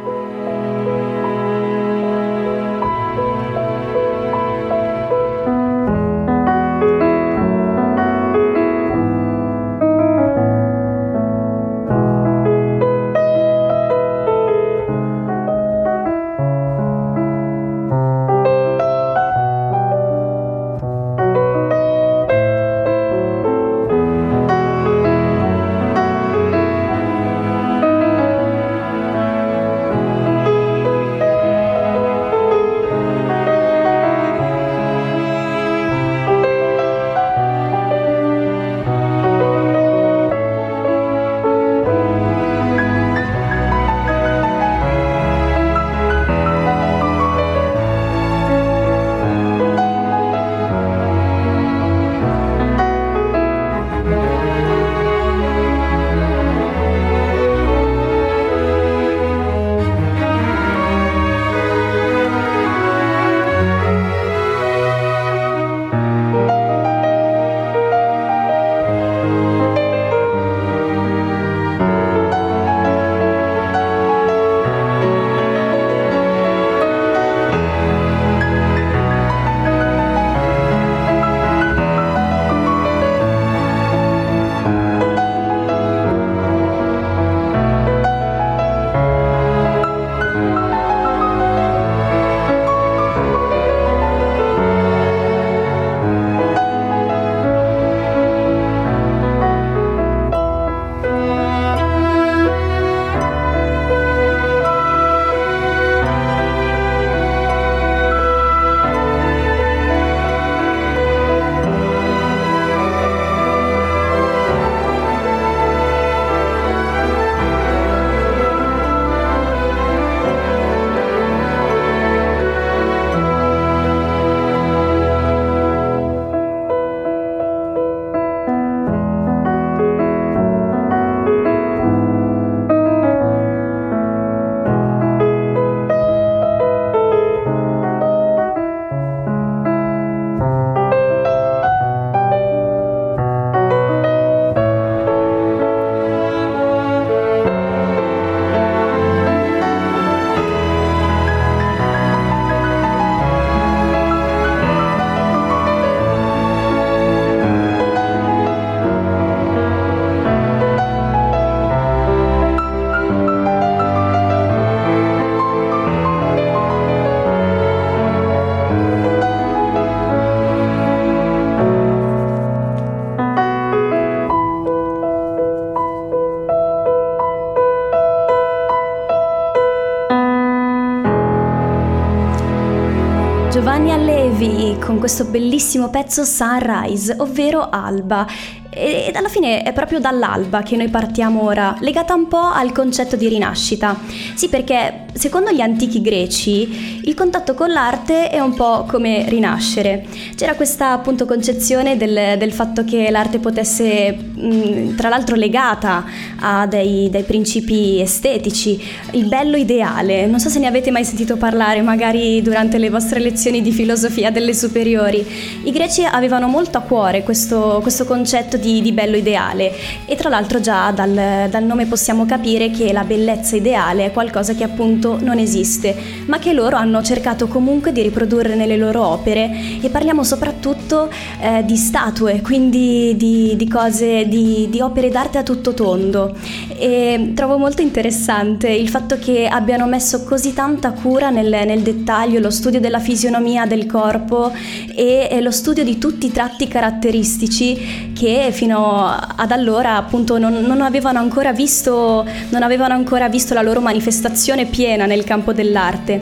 Questo 185.01 185.25
bellissimo 185.25 185.89
pezzo 185.89 186.23
Sunrise, 186.23 187.15
ovvero 187.17 187.69
Alba. 187.71 188.27
Ed 188.69 189.15
alla 189.15 189.27
fine 189.27 189.63
è 189.63 189.73
proprio 189.73 189.99
dall'alba 189.99 190.61
che 190.61 190.77
noi 190.77 190.87
partiamo 190.87 191.43
ora, 191.43 191.75
legata 191.79 192.13
un 192.13 192.27
po' 192.27 192.37
al 192.37 192.71
concetto 192.71 193.15
di 193.15 193.27
rinascita. 193.27 193.99
Sì, 194.35 194.47
perché 194.47 195.07
secondo 195.13 195.51
gli 195.51 195.59
antichi 195.59 196.01
greci 196.01 197.01
il 197.03 197.13
contatto 197.15 197.53
con 197.53 197.71
l'arte 197.71 198.29
è 198.29 198.39
un 198.39 198.53
po' 198.53 198.85
come 198.87 199.27
rinascere. 199.27 200.05
C'era 200.35 200.53
questa 200.55 200.91
appunto 200.91 201.25
concezione 201.25 201.97
del, 201.97 202.37
del 202.37 202.53
fatto 202.53 202.85
che 202.85 203.09
l'arte 203.09 203.39
potesse, 203.39 204.30
mh, 204.41 204.95
tra 204.95 205.09
l'altro 205.09 205.35
legata 205.35 206.03
a 206.39 206.65
dei, 206.65 207.09
dei 207.09 207.23
principi 207.23 207.99
estetici, 208.01 208.81
il 209.11 209.25
bello 209.25 209.57
ideale. 209.57 210.25
Non 210.25 210.39
so 210.39 210.49
se 210.49 210.59
ne 210.59 210.67
avete 210.67 210.91
mai 210.91 211.05
sentito 211.05 211.37
parlare, 211.37 211.81
magari 211.81 212.41
durante 212.41 212.77
le 212.77 212.89
vostre 212.89 213.19
lezioni 213.19 213.61
di 213.61 213.71
filosofia 213.71 214.31
delle 214.31 214.53
superiori. 214.53 215.25
I 215.63 215.71
greci 215.71 216.03
avevano 216.03 216.47
molto 216.47 216.77
a 216.77 216.81
cuore 216.81 217.23
questo, 217.23 217.79
questo 217.81 218.05
concetto 218.05 218.57
di, 218.57 218.81
di, 218.81 218.91
bello 218.91 219.15
ideale 219.15 219.71
e 220.05 220.15
tra 220.15 220.29
l'altro 220.29 220.59
già 220.59 220.91
dal, 220.91 221.47
dal 221.49 221.63
nome 221.63 221.85
possiamo 221.85 222.25
capire 222.25 222.69
che 222.71 222.91
la 222.91 223.03
bellezza 223.03 223.55
ideale 223.55 224.05
è 224.05 224.11
qualcosa 224.11 224.53
che 224.53 224.63
appunto 224.63 225.17
non 225.21 225.37
esiste, 225.37 225.95
ma 226.25 226.39
che 226.39 226.53
loro 226.53 226.75
hanno 226.75 227.01
cercato 227.01 227.47
comunque 227.47 227.91
di 227.91 228.01
riprodurre 228.01 228.55
nelle 228.55 228.77
loro 228.77 229.05
opere 229.05 229.79
e 229.81 229.89
parliamo 229.89 230.23
soprattutto 230.23 231.09
eh, 231.39 231.63
di 231.65 231.75
statue, 231.77 232.41
quindi 232.41 233.15
di, 233.15 233.55
di 233.55 233.67
cose, 233.67 234.27
di, 234.31 234.69
di 234.69 234.79
opere 234.79 235.09
d'arte 235.09 235.37
a 235.39 235.43
tutto 235.43 235.73
tondo. 235.73 236.33
E 236.77 237.33
trovo 237.35 237.57
molto 237.57 237.81
interessante 237.81 238.69
il 238.69 238.87
fatto 238.87 239.19
che 239.19 239.47
abbiano 239.47 239.85
messo 239.85 240.23
così 240.23 240.53
tanta 240.53 240.91
cura 240.91 241.29
nel, 241.29 241.49
nel 241.49 241.81
dettaglio, 241.81 242.39
lo 242.39 242.49
studio 242.49 242.79
della 242.79 242.99
fisionomia 242.99 243.65
del 243.65 243.85
corpo 243.85 244.53
e, 244.95 245.27
e 245.29 245.41
lo 245.41 245.51
studio 245.51 245.83
di 245.83 245.97
tutti 245.97 246.27
i 246.27 246.31
tratti 246.31 246.67
caratteristici 246.67 248.13
che 248.17 248.49
fino 248.51 249.05
ad 249.05 249.51
allora 249.51 249.97
appunto 249.97 250.37
non, 250.37 250.53
non, 250.53 250.81
avevano 250.81 251.19
ancora 251.19 251.51
visto, 251.51 252.25
non 252.49 252.63
avevano 252.63 252.93
ancora 252.93 253.27
visto 253.27 253.53
la 253.53 253.61
loro 253.61 253.81
manifestazione 253.81 254.65
piena 254.65 255.05
nel 255.05 255.25
campo 255.25 255.51
dell'arte. 255.51 256.21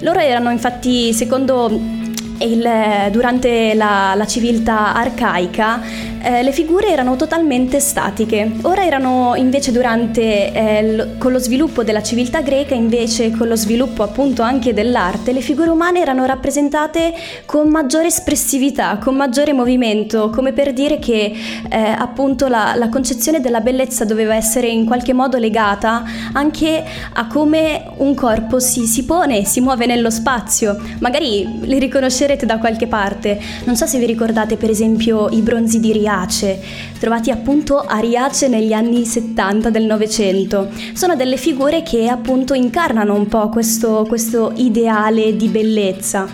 Loro 0.00 0.18
erano 0.18 0.50
infatti, 0.50 1.12
secondo 1.12 1.98
il, 2.40 2.68
durante 3.10 3.74
la, 3.74 4.14
la 4.16 4.26
civiltà 4.26 4.94
arcaica, 4.94 5.80
eh, 6.22 6.42
le 6.42 6.52
figure 6.52 6.88
erano 6.88 7.16
totalmente 7.16 7.80
statiche. 7.80 8.50
Ora 8.62 8.84
erano 8.84 9.34
invece 9.36 9.72
durante, 9.72 10.52
eh, 10.52 10.94
lo, 10.94 11.06
con 11.18 11.32
lo 11.32 11.38
sviluppo 11.38 11.82
della 11.82 12.02
civiltà 12.02 12.40
greca, 12.42 12.74
invece 12.74 13.30
con 13.30 13.48
lo 13.48 13.56
sviluppo 13.56 14.02
appunto 14.02 14.42
anche 14.42 14.74
dell'arte, 14.74 15.32
le 15.32 15.40
figure 15.40 15.70
umane 15.70 16.00
erano 16.00 16.26
rappresentate 16.26 17.14
con 17.46 17.68
maggiore 17.68 18.08
espressività, 18.08 18.98
con 18.98 19.16
maggiore 19.16 19.52
movimento, 19.52 20.30
come 20.30 20.52
per 20.52 20.72
dire 20.72 20.98
che 20.98 21.32
eh, 21.70 21.78
appunto 21.78 22.48
la, 22.48 22.74
la 22.76 22.88
concezione 22.88 23.40
della 23.40 23.60
bellezza 23.60 24.04
doveva 24.04 24.34
essere 24.34 24.68
in 24.68 24.84
qualche 24.84 25.14
modo 25.14 25.38
legata 25.38 26.04
anche 26.32 26.84
a 27.14 27.26
come 27.26 27.84
un 27.96 28.14
corpo 28.14 28.60
si, 28.60 28.86
si 28.86 29.04
pone, 29.04 29.44
si 29.44 29.60
muove 29.60 29.86
nello 29.86 30.10
spazio. 30.10 30.76
Magari 30.98 31.60
li 31.62 31.78
riconoscerete 31.78 32.44
da 32.44 32.58
qualche 32.58 32.86
parte. 32.86 33.40
Non 33.64 33.76
so 33.76 33.86
se 33.86 33.98
vi 33.98 34.06
ricordate 34.06 34.56
per 34.56 34.68
esempio 34.68 35.28
i 35.30 35.40
bronzi 35.40 35.80
di 35.80 35.92
Ria 35.92 36.08
Ariace, 36.10 36.60
trovati 36.98 37.30
appunto 37.30 37.78
a 37.78 37.98
Riace 37.98 38.48
negli 38.48 38.72
anni 38.72 39.04
70 39.04 39.70
del 39.70 39.84
Novecento. 39.84 40.68
Sono 40.92 41.14
delle 41.14 41.36
figure 41.36 41.82
che 41.82 42.08
appunto 42.08 42.54
incarnano 42.54 43.14
un 43.14 43.26
po' 43.28 43.48
questo, 43.48 44.04
questo 44.08 44.52
ideale 44.56 45.36
di 45.36 45.48
bellezza. 45.48 46.26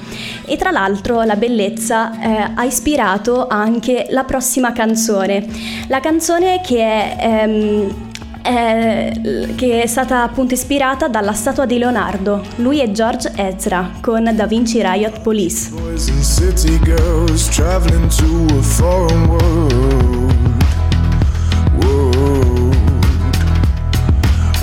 E 0.47 0.57
tra 0.57 0.71
l'altro 0.71 1.23
la 1.23 1.37
bellezza 1.37 2.19
eh, 2.19 2.53
ha 2.55 2.65
ispirato 2.65 3.47
anche 3.49 4.07
la 4.11 4.25
prossima 4.25 4.73
canzone. 4.73 5.47
La 5.89 6.01
canzone 6.01 6.61
che 6.65 6.83
è... 6.83 7.17
Ehm, 7.21 8.05
eh, 8.47 9.55
che 9.57 9.83
è 9.83 9.87
stata 9.87 10.23
appunto 10.23 10.55
ispirata 10.55 11.09
dalla 11.09 11.33
statua 11.33 11.67
di 11.67 11.79
Leonardo, 11.79 12.43
lui 12.57 12.81
è 12.81 12.91
George 12.91 13.33
Ezra 13.35 13.91
con 14.01 14.31
Da 14.35 14.47
Vinci 14.47 14.81
Riot 14.83 15.21
Police. 15.21 15.71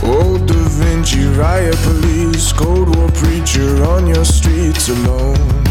Old 0.05 0.45
Da 0.45 0.69
Vinci 0.79 1.27
Riot 1.35 1.77
Police, 1.83 2.53
Cold 2.55 2.95
War 2.95 3.11
preacher 3.11 3.81
on 3.83 4.07
your 4.07 4.25
streets 4.25 4.89
alone, 4.89 5.63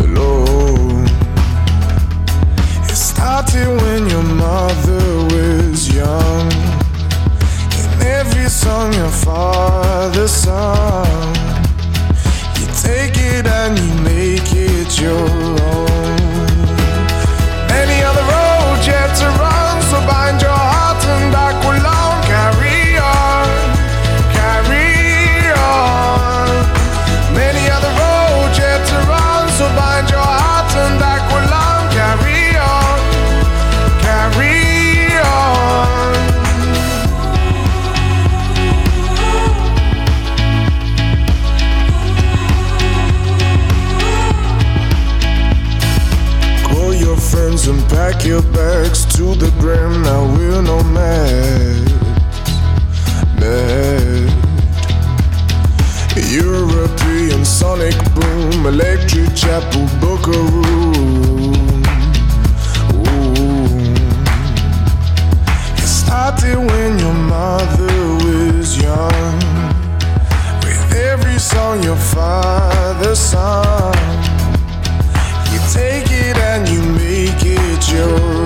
alone. 0.00 1.06
It 2.88 2.94
started 2.94 3.68
when 3.82 4.08
your 4.08 4.22
mother 4.22 5.24
was 5.34 5.88
young. 5.94 6.71
Every 8.04 8.48
song 8.48 8.92
your 8.92 9.10
father 9.10 10.28
sung. 10.28 11.34
You 12.56 12.66
take 12.82 13.16
it 13.16 13.46
and 13.46 13.78
you 13.78 13.92
make 14.02 14.52
it 14.52 15.00
your 15.00 15.28
own. 15.72 16.16
Many 17.68 18.02
other 18.08 18.24
roads 18.34 18.86
yet 18.86 19.10
to 19.20 19.26
run, 19.42 19.82
so 19.90 19.98
bind 20.06 20.40
your 20.42 20.61
your 48.24 48.42
bags 48.52 49.04
to 49.16 49.34
the 49.34 49.50
brim. 49.58 50.02
Now 50.02 50.24
we're 50.34 50.62
nomads. 50.62 51.92
Mad. 53.40 54.30
European 56.30 57.44
sonic 57.44 57.96
boom, 58.14 58.66
electric 58.66 59.34
chapel, 59.34 59.86
book 60.00 60.26
a 60.28 60.40
room. 60.52 61.82
It 65.76 65.86
started 65.86 66.58
when 66.58 66.98
your 66.98 67.14
mother 67.14 67.96
was 68.24 68.76
young. 68.80 69.38
With 70.62 70.94
every 70.94 71.38
song 71.38 71.82
your 71.82 71.96
father 71.96 73.14
sung 73.14 73.92
you 75.52 75.58
take 75.70 76.10
it 76.10 76.36
and 76.38 76.68
you 76.68 76.81
your 77.92 78.41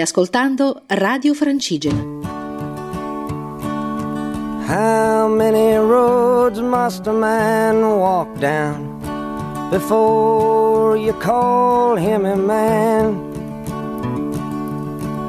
State 0.00 0.02
ascoltando 0.02 0.82
Radio 0.88 1.34
Francigena. 1.34 2.02
How 4.66 5.28
many 5.28 5.76
roads 5.76 6.60
must 6.60 7.06
a 7.06 7.12
man 7.12 7.82
walk 7.82 8.38
down 8.38 8.98
before 9.70 10.96
you 10.96 11.12
call 11.14 11.96
him 11.96 12.24
a 12.24 12.36
man? 12.36 13.14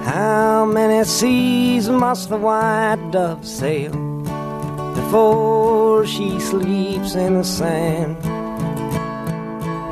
How 0.05 0.65
many 0.65 1.03
seas 1.05 1.89
must 1.89 2.29
the 2.29 2.37
white 2.37 3.11
dove 3.11 3.45
sail 3.45 3.91
before 4.95 6.05
she 6.05 6.39
sleeps 6.39 7.15
in 7.15 7.37
the 7.37 7.43
sand? 7.43 8.30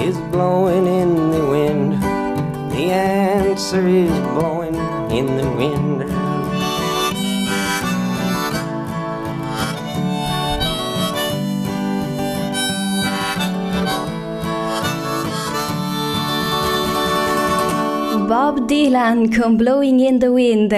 is 0.00 0.16
blowing 0.32 0.86
in 0.86 1.30
the 1.30 1.44
wind. 1.46 2.02
The 2.72 2.90
answer 2.90 3.86
is 3.86 4.10
blowing 4.32 4.74
in 5.10 5.26
the 5.36 5.48
wind. 5.60 6.30
Bob 18.30 18.68
Dylan 18.68 19.26
con 19.34 19.56
Blowing 19.56 19.98
in 19.98 20.20
the 20.20 20.30
Wind. 20.30 20.72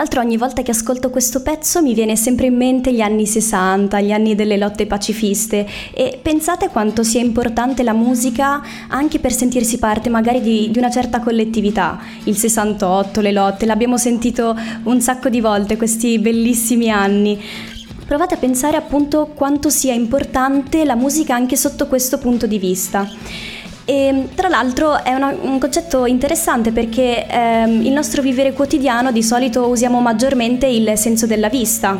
Tra 0.00 0.08
l'altro 0.08 0.26
ogni 0.26 0.38
volta 0.38 0.62
che 0.62 0.70
ascolto 0.70 1.10
questo 1.10 1.42
pezzo 1.42 1.82
mi 1.82 1.92
viene 1.92 2.16
sempre 2.16 2.46
in 2.46 2.56
mente 2.56 2.90
gli 2.90 3.02
anni 3.02 3.26
60, 3.26 4.00
gli 4.00 4.12
anni 4.12 4.34
delle 4.34 4.56
lotte 4.56 4.86
pacifiste 4.86 5.66
e 5.92 6.18
pensate 6.22 6.70
quanto 6.70 7.02
sia 7.02 7.20
importante 7.20 7.82
la 7.82 7.92
musica 7.92 8.62
anche 8.88 9.18
per 9.18 9.30
sentirsi 9.30 9.76
parte 9.76 10.08
magari 10.08 10.40
di, 10.40 10.70
di 10.70 10.78
una 10.78 10.88
certa 10.88 11.20
collettività. 11.20 12.00
Il 12.24 12.34
68, 12.34 13.20
le 13.20 13.30
lotte, 13.30 13.66
l'abbiamo 13.66 13.98
sentito 13.98 14.56
un 14.84 15.02
sacco 15.02 15.28
di 15.28 15.42
volte 15.42 15.76
questi 15.76 16.18
bellissimi 16.18 16.88
anni 16.88 17.38
provate 18.06 18.34
a 18.34 18.38
pensare 18.38 18.76
appunto 18.76 19.30
quanto 19.34 19.68
sia 19.68 19.92
importante 19.92 20.84
la 20.84 20.96
musica 20.96 21.34
anche 21.34 21.56
sotto 21.56 21.86
questo 21.86 22.18
punto 22.18 22.46
di 22.46 22.58
vista. 22.58 23.06
E, 23.90 24.28
tra 24.36 24.46
l'altro 24.46 25.02
è 25.02 25.12
una, 25.12 25.34
un 25.40 25.58
concetto 25.58 26.06
interessante 26.06 26.70
perché 26.70 27.26
ehm, 27.26 27.84
il 27.84 27.90
nostro 27.90 28.22
vivere 28.22 28.52
quotidiano 28.52 29.10
di 29.10 29.20
solito 29.20 29.66
usiamo 29.66 30.00
maggiormente 30.00 30.66
il 30.66 30.92
senso 30.96 31.26
della 31.26 31.48
vista, 31.48 31.98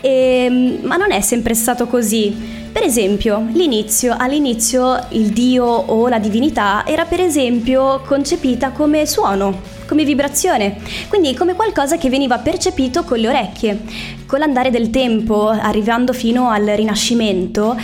e, 0.00 0.78
ma 0.82 0.94
non 0.94 1.10
è 1.10 1.20
sempre 1.22 1.54
stato 1.54 1.88
così. 1.88 2.32
Per 2.70 2.84
esempio, 2.84 3.44
l'inizio, 3.54 4.14
all'inizio 4.16 5.04
il 5.08 5.30
Dio 5.30 5.64
o 5.64 6.06
la 6.06 6.20
divinità 6.20 6.84
era 6.86 7.04
per 7.06 7.18
esempio 7.18 8.02
concepita 8.06 8.70
come 8.70 9.04
suono, 9.04 9.62
come 9.88 10.04
vibrazione, 10.04 10.76
quindi 11.08 11.34
come 11.34 11.54
qualcosa 11.54 11.96
che 11.96 12.08
veniva 12.08 12.38
percepito 12.38 13.02
con 13.02 13.18
le 13.18 13.28
orecchie. 13.28 13.80
Con 14.26 14.38
l'andare 14.38 14.70
del 14.70 14.90
tempo, 14.90 15.48
arrivando 15.48 16.12
fino 16.12 16.50
al 16.50 16.66
Rinascimento, 16.66 17.76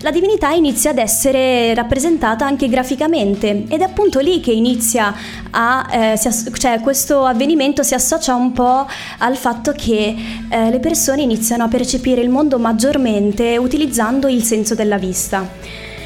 la 0.00 0.12
divinità 0.12 0.50
inizia 0.50 0.90
ad 0.90 0.98
essere 0.98 1.74
rappresentata 1.74 2.46
anche 2.46 2.68
graficamente 2.68 3.64
ed 3.68 3.80
è 3.80 3.82
appunto 3.82 4.20
lì 4.20 4.38
che 4.38 4.52
inizia 4.52 5.12
a, 5.50 5.88
eh, 5.90 6.10
ass- 6.12 6.50
cioè 6.56 6.78
questo 6.80 7.24
avvenimento 7.24 7.82
si 7.82 7.94
associa 7.94 8.34
un 8.34 8.52
po' 8.52 8.86
al 9.18 9.36
fatto 9.36 9.72
che 9.72 10.14
eh, 10.48 10.70
le 10.70 10.78
persone 10.78 11.22
iniziano 11.22 11.64
a 11.64 11.68
percepire 11.68 12.20
il 12.20 12.28
mondo 12.28 12.58
maggiormente 12.58 13.56
utilizzando 13.56 14.28
il 14.28 14.44
senso 14.44 14.76
della 14.76 14.98
vista. 14.98 15.46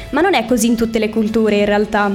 Ma 0.09 0.21
non 0.21 0.33
è 0.33 0.45
così 0.45 0.67
in 0.67 0.75
tutte 0.75 0.97
le 0.97 1.09
culture 1.09 1.55
in 1.57 1.65
realtà. 1.65 2.11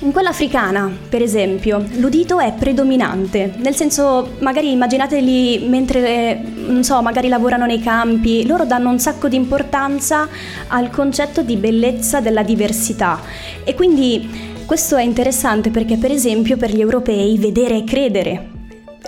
In 0.00 0.12
quella 0.12 0.28
africana, 0.28 0.94
per 1.08 1.22
esempio, 1.22 1.82
l'udito 1.94 2.38
è 2.38 2.52
predominante, 2.52 3.54
nel 3.56 3.74
senso, 3.74 4.34
magari 4.40 4.70
immaginateli 4.70 5.66
mentre, 5.68 6.38
non 6.66 6.84
so, 6.84 7.00
magari 7.00 7.28
lavorano 7.28 7.64
nei 7.64 7.80
campi, 7.80 8.46
loro 8.46 8.66
danno 8.66 8.90
un 8.90 8.98
sacco 8.98 9.26
di 9.28 9.36
importanza 9.36 10.28
al 10.68 10.90
concetto 10.90 11.40
di 11.40 11.56
bellezza 11.56 12.20
della 12.20 12.42
diversità 12.42 13.20
e 13.64 13.74
quindi 13.74 14.54
questo 14.66 14.96
è 14.96 15.02
interessante 15.02 15.70
perché, 15.70 15.96
per 15.96 16.10
esempio, 16.10 16.58
per 16.58 16.74
gli 16.74 16.80
europei 16.80 17.38
vedere 17.38 17.76
e 17.78 17.84
credere. 17.84 18.50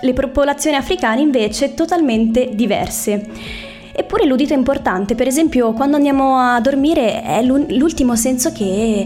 Le 0.01 0.13
popolazioni 0.13 0.75
africane 0.75 1.21
invece 1.21 1.75
totalmente 1.75 2.49
diverse. 2.53 3.27
Eppure 3.91 4.25
l'udito 4.25 4.53
è 4.53 4.57
importante, 4.57 5.13
per 5.13 5.27
esempio 5.27 5.73
quando 5.73 5.97
andiamo 5.97 6.37
a 6.37 6.59
dormire 6.61 7.21
è 7.21 7.43
l'ultimo 7.43 8.15
senso 8.15 8.53
che, 8.53 9.05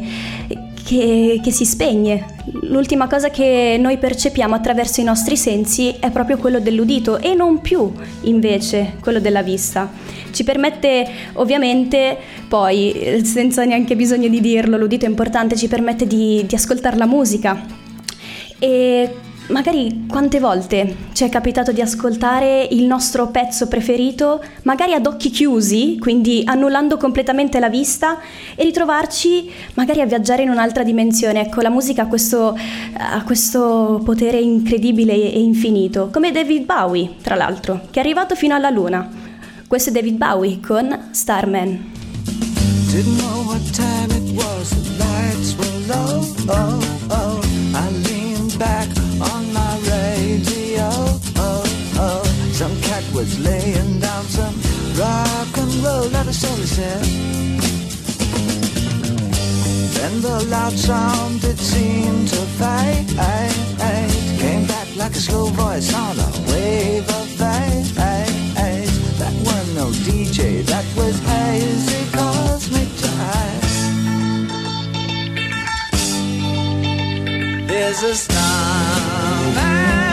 che, 0.84 1.39
che, 1.41 1.52
si 1.52 1.65
spegne. 1.65 2.26
L'ultima 2.62 3.07
cosa 3.07 3.30
che 3.30 3.78
noi 3.80 3.97
percepiamo 3.97 4.53
attraverso 4.53 5.01
i 5.01 5.03
nostri 5.03 5.38
sensi 5.38 5.95
è 5.99 6.12
proprio 6.12 6.38
quello 6.38 6.60
dell'udito 6.60 7.18
e 7.18 7.34
non 7.34 7.62
più 7.62 7.91
invece 8.22 8.95
quello 9.01 9.20
della 9.20 9.41
vista. 9.41 9.91
Ci 10.32 10.43
permette 10.43 11.07
ovviamente 11.34 12.18
poi, 12.47 13.22
senza 13.24 13.64
neanche 13.64 13.95
bisogno 13.95 14.28
di 14.28 14.41
dirlo, 14.41 14.78
l'udito 14.78 15.05
è 15.05 15.10
importante, 15.10 15.55
ci 15.55 15.68
permette 15.68 16.05
di, 16.05 16.43
di 16.45 16.55
ascoltare 16.55 16.97
la 16.97 17.05
musica. 17.05 17.82
E 18.60 19.10
Magari 19.48 20.06
quante 20.08 20.39
volte 20.39 20.96
ci 21.12 21.26
è 21.26 21.30
capitato 21.30 21.72
di 21.72 21.82
ascoltare 21.82 22.68
il 22.72 22.86
nostro 22.86 23.28
pezzo 23.28 23.68
preferito, 23.68 24.41
magari 24.64 24.94
ad 24.94 25.06
occhi 25.06 25.30
chiusi, 25.30 25.98
quindi 26.00 26.44
annullando 26.46 26.98
completamente 26.98 27.60
la 27.60 27.70
vista, 27.70 28.20
e 28.56 28.64
ritrovarci 28.64 29.52
magari 29.76 30.02
a 30.02 30.06
viaggiare 30.06 30.44
in 30.44 30.50
un'altra 30.50 30.84
dimensione. 30.84 31.41
Ecco, 31.41 31.62
la 31.62 31.70
musica 31.70 32.04
ha 32.04 32.08
questo, 32.08 32.58
ha 32.98 33.24
questo 33.24 34.02
potere 34.04 34.39
incredibile 34.39 35.14
e 35.14 35.39
infinito, 35.39 36.10
come 36.12 36.32
David 36.32 36.66
Bowie, 36.66 37.16
tra 37.22 37.36
l'altro, 37.36 37.82
che 37.91 38.00
è 38.00 38.04
arrivato 38.04 38.36
fino 38.36 38.56
alla 38.56 38.70
luna. 38.70 39.08
Questo 39.68 39.89
è 39.89 39.94
David 39.94 40.16
Bowie 40.16 40.60
con 40.66 41.10
Starman. 41.12 41.91
Didn't 42.89 43.18
know 43.18 43.44
what 43.46 43.62
time 43.72 44.16
it 44.16 44.36
was, 44.36 44.70
the 44.70 45.04
lights 45.04 45.56
were 45.58 45.88
low, 45.88 46.26
oh, 46.48 47.03
rock 54.98 55.58
and 55.58 55.74
roll, 55.84 56.16
all 56.16 56.24
he 56.24 56.34
said. 56.34 57.04
Then 59.96 60.22
the 60.22 60.46
loud 60.50 60.74
sound 60.74 61.44
it 61.44 61.58
seemed 61.58 62.28
to 62.30 62.41
fade. 62.60 63.08
Came 64.39 64.66
back 64.68 64.88
like 64.96 65.12
a 65.12 65.20
slow 65.20 65.48
voice 65.48 65.94
on 65.94 66.20
a 66.20 66.30
wave 66.52 67.08
of 67.10 67.28
fate. 67.39 67.94
That 69.20 69.34
was 69.46 69.66
no 69.76 69.88
DJ, 70.06 70.64
that 70.66 70.86
was 70.98 71.20
hazy 71.20 72.06
cosmic 72.12 72.89
jive. 73.02 73.70
There's 77.68 78.04
a 78.04 78.16
starman 78.16 80.12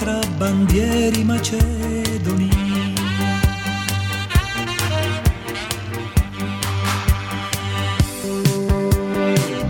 contrabbandieri 0.00 1.24
macedoni. 1.24 2.48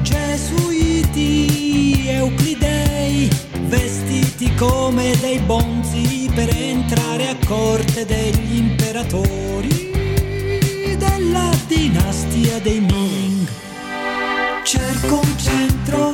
Gesuiti, 0.03 1.49
euclidei, 2.07 3.29
vestiti 3.63 4.55
come 4.55 5.17
dei 5.21 5.41
bonzi 5.41 6.31
per 6.33 6.49
entrare 6.55 7.29
a 7.31 7.37
corte 7.45 8.07
degli 8.07 8.57
imperatori 8.57 9.91
della 10.97 11.51
dinastia 11.67 12.61
dei 12.61 12.79
Ming. 12.79 13.49
Cerco 14.63 15.19
un 15.19 15.39
centro 15.39 16.10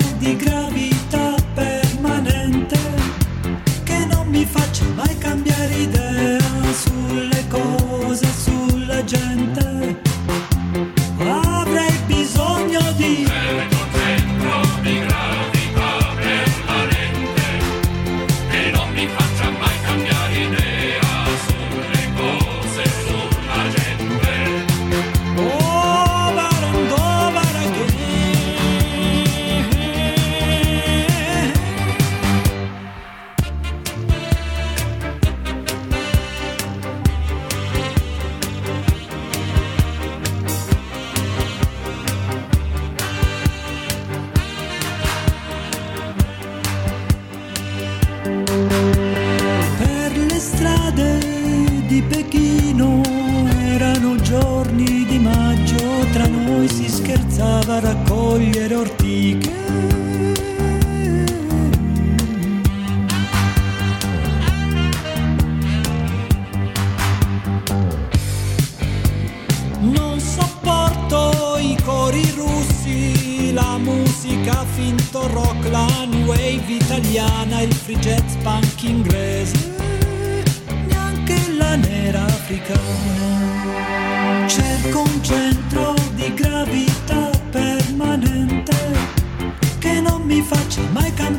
Jamaican 90.76 91.38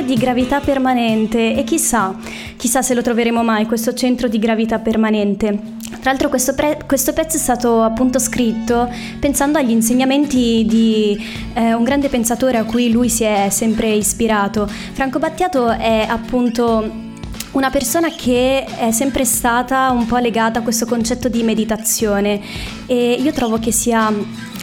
centro 0.00 0.02
di 0.02 0.14
gravità 0.14 0.60
permanente 0.60 1.54
e 1.54 1.64
chissà, 1.64 2.14
chissà 2.56 2.82
se 2.82 2.94
lo 2.94 3.02
troveremo 3.02 3.42
mai 3.42 3.66
questo 3.66 3.92
centro 3.92 4.28
di 4.28 4.38
gravità 4.38 4.78
permanente. 4.78 5.78
Tra 5.90 6.10
l'altro 6.10 6.28
questo, 6.28 6.54
pre- 6.54 6.78
questo 6.86 7.12
pezzo 7.12 7.36
è 7.36 7.40
stato 7.40 7.82
appunto 7.82 8.18
scritto 8.18 8.88
pensando 9.18 9.58
agli 9.58 9.70
insegnamenti 9.70 10.64
di 10.66 11.18
eh, 11.52 11.74
un 11.74 11.84
grande 11.84 12.08
pensatore 12.08 12.56
a 12.56 12.64
cui 12.64 12.90
lui 12.90 13.08
si 13.08 13.24
è 13.24 13.48
sempre 13.50 13.90
ispirato. 13.92 14.66
Franco 14.66 15.18
Battiato 15.18 15.68
è 15.68 16.06
appunto 16.08 17.08
una 17.52 17.70
persona 17.70 18.08
che 18.10 18.64
è 18.64 18.92
sempre 18.92 19.24
stata 19.24 19.90
un 19.90 20.06
po' 20.06 20.18
legata 20.18 20.60
a 20.60 20.62
questo 20.62 20.86
concetto 20.86 21.28
di 21.28 21.42
meditazione 21.42 22.40
e 22.86 23.18
io 23.20 23.32
trovo 23.32 23.58
che 23.58 23.72
sia 23.72 24.10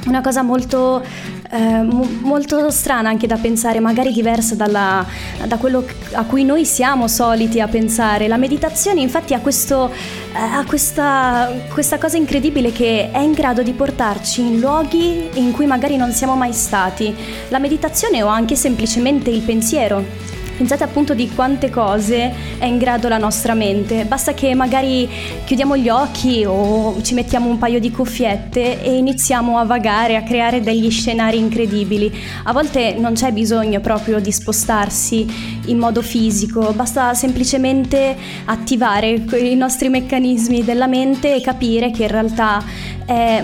una 0.08 0.22
cosa 0.22 0.42
molto, 0.42 1.04
eh, 1.52 1.82
mo- 1.82 2.08
molto 2.22 2.70
strana 2.70 3.10
anche 3.10 3.28
da 3.28 3.38
pensare, 3.38 3.80
magari 3.80 4.12
diversa 4.12 4.56
dalla- 4.56 5.06
da 5.46 5.58
quello 5.58 5.86
a 6.14 6.24
cui 6.24 6.44
noi 6.44 6.66
siamo 6.66 7.08
soliti 7.08 7.60
a 7.60 7.68
pensare. 7.68 8.28
La 8.28 8.38
meditazione 8.38 9.02
infatti 9.02 9.34
ha, 9.34 9.40
questo, 9.40 9.92
eh, 9.92 10.38
ha 10.38 10.64
questa, 10.66 11.52
questa 11.74 11.98
cosa 11.98 12.18
incredibile 12.18 12.72
che 12.72 13.12
è 13.12 13.20
in 13.20 13.34
grado 13.34 13.64
di 13.64 13.74
portarci 13.74 14.42
in 14.42 14.60
luoghi 14.60 15.30
in 15.34 15.52
cui 15.52 15.66
magari 15.66 15.96
non 15.96 16.12
siamo 16.12 16.36
mai 16.36 16.54
stati. 16.54 17.16
La 17.50 17.60
meditazione 17.60 18.24
o 18.24 18.28
anche 18.28 18.56
semplicemente 18.56 19.30
il 19.30 19.42
pensiero. 19.42 20.37
Pensate 20.58 20.84
appunto 20.84 21.14
di 21.14 21.30
quante 21.30 21.70
cose 21.70 22.34
è 22.58 22.66
in 22.66 22.80
grado 22.80 23.08
la 23.08 23.20
nostra 23.20 23.54
mente. 23.54 24.06
Basta 24.06 24.34
che 24.34 24.56
magari 24.56 25.08
chiudiamo 25.46 25.78
gli 25.78 25.88
occhi 25.88 26.46
o 26.46 27.00
ci 27.04 27.14
mettiamo 27.14 27.48
un 27.48 27.60
paio 27.60 27.80
di 27.80 27.92
cuffiette 27.92 28.82
e 28.82 28.98
iniziamo 28.98 29.60
a 29.60 29.66
vagare, 29.66 30.16
a 30.16 30.24
creare 30.24 30.62
degli 30.62 30.90
scenari 30.90 31.38
incredibili. 31.38 32.12
A 32.46 32.54
volte 32.54 32.96
non 32.98 33.14
c'è 33.14 33.32
bisogno 33.32 33.80
proprio 33.82 34.20
di 34.20 34.32
spostarsi 34.32 35.62
in 35.68 35.78
modo 35.78 36.02
fisico, 36.02 36.74
basta 36.74 37.14
semplicemente 37.14 38.18
attivare 38.46 39.10
i 39.12 39.56
nostri 39.56 39.90
meccanismi 39.90 40.64
della 40.64 40.88
mente 40.88 41.36
e 41.36 41.42
capire 41.42 41.92
che 41.92 42.04
in 42.04 42.10
realtà 42.10 42.64
è 43.06 43.44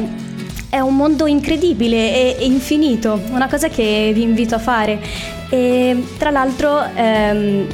è 0.74 0.80
un 0.80 0.96
mondo 0.96 1.28
incredibile 1.28 2.36
e 2.36 2.46
infinito, 2.48 3.22
una 3.30 3.48
cosa 3.48 3.68
che 3.68 4.10
vi 4.12 4.24
invito 4.24 4.56
a 4.56 4.58
fare. 4.58 5.00
E 5.50 6.04
tra 6.18 6.32
l'altro 6.32 6.84
ehm, 6.96 7.68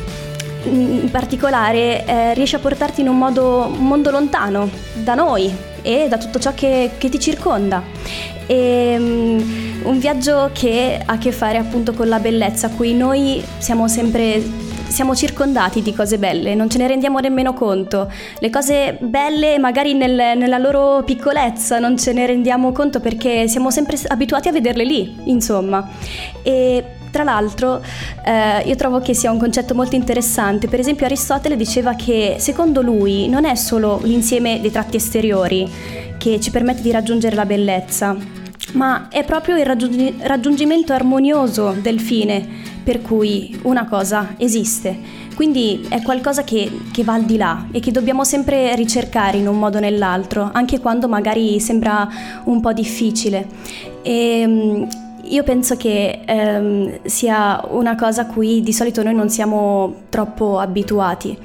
in 0.66 1.10
particolare 1.10 2.06
eh, 2.06 2.34
riesce 2.34 2.58
a 2.58 2.60
portarti 2.60 3.00
in 3.00 3.08
un, 3.08 3.18
modo, 3.18 3.72
un 3.74 3.88
mondo 3.88 4.12
lontano 4.12 4.70
da 4.95 5.16
noi 5.16 5.50
e 5.82 6.08
da 6.10 6.18
tutto 6.18 6.39
ciò 6.39 6.54
che, 6.54 6.91
che 6.97 7.08
ti 7.08 7.22
circonda. 7.22 7.82
E, 8.45 8.95
um, 8.97 9.80
un 9.84 9.97
viaggio 9.97 10.50
che 10.52 11.00
ha 11.02 11.14
a 11.14 11.18
che 11.18 11.32
fare 11.32 11.58
appunto 11.58 11.93
con 11.93 12.10
la 12.10 12.20
bellezza, 12.20 12.68
a 12.68 12.70
cui 12.72 12.93
noi 12.93 13.41
siamo 13.60 13.88
sempre 13.88 14.41
siamo 14.90 15.16
circondati 15.16 15.82
di 15.82 15.94
cose 15.94 16.18
belle, 16.18 16.56
non 16.56 16.70
ce 16.70 16.78
ne 16.78 16.88
rendiamo 16.88 17.20
nemmeno 17.20 17.54
conto. 17.54 18.12
Le 18.40 18.50
cose 18.50 18.98
belle 19.00 19.58
magari 19.60 19.94
nel- 19.94 20.38
nella 20.38 20.58
loro 20.58 21.04
piccolezza 21.04 21.80
non 21.80 21.98
ce 21.98 22.12
ne 22.12 22.26
rendiamo 22.26 22.72
conto 22.72 23.00
perché 23.00 23.48
siamo 23.48 23.72
sempre 23.72 23.98
abituati 24.08 24.50
a 24.50 24.52
vederle 24.52 24.84
lì, 24.84 25.16
insomma. 25.26 25.88
E 26.44 26.84
tra 27.12 27.24
l'altro 27.24 27.82
eh, 28.24 28.62
io 28.66 28.76
trovo 28.76 29.00
che 29.00 29.14
sia 29.14 29.32
un 29.32 29.40
concetto 29.40 29.74
molto 29.74 29.96
interessante. 29.96 30.68
Per 30.68 30.80
esempio 30.80 31.06
Aristotele 31.06 31.56
diceva 31.56 31.94
che 31.94 32.36
secondo 32.38 32.82
lui 32.82 33.28
non 33.28 33.46
è 33.46 33.56
solo 33.56 34.00
l'insieme 34.04 34.60
dei 34.62 34.72
tratti 34.72 34.98
esteriori 34.98 35.68
che 36.18 36.40
ci 36.40 36.52
permette 36.52 36.82
di 36.82 36.92
raggiungere 36.92 37.36
la 37.36 37.46
bellezza, 37.46 38.16
ma 38.74 39.07
è 39.09 39.24
proprio 39.24 39.57
il 39.57 39.65
raggiungi- 39.65 40.15
raggiungimento 40.20 40.93
armonioso 40.93 41.76
del 41.82 41.99
fine 41.99 42.47
per 42.84 43.01
cui 43.01 43.59
una 43.63 43.86
cosa 43.86 44.36
esiste. 44.38 45.28
Quindi 45.36 45.86
è 45.89 46.01
qualcosa 46.01 46.43
che, 46.43 46.70
che 46.91 47.03
va 47.03 47.13
al 47.13 47.24
di 47.24 47.38
là 47.38 47.67
e 47.72 47.80
che 47.80 47.91
dobbiamo 47.91 48.24
sempre 48.24 48.76
ricercare 48.76 49.38
in 49.38 49.47
un 49.47 49.57
modo 49.57 49.78
o 49.78 49.80
nell'altro, 49.80 50.49
anche 50.51 50.80
quando 50.80 51.07
magari 51.07 51.59
sembra 51.59 52.09
un 52.45 52.59
po' 52.59 52.74
difficile. 52.74 53.47
E, 54.01 54.43
mm, 54.45 54.84
io 55.30 55.43
penso 55.43 55.78
che 55.78 56.22
ehm, 56.26 56.99
sia 57.03 57.63
una 57.70 57.95
cosa 57.95 58.24
a 58.24 58.26
cui 58.26 58.61
di 58.61 58.74
solito 58.74 59.03
noi 59.03 59.13
non 59.13 59.30
siamo 59.30 60.03
troppo 60.09 60.59
abituati. 60.59 61.38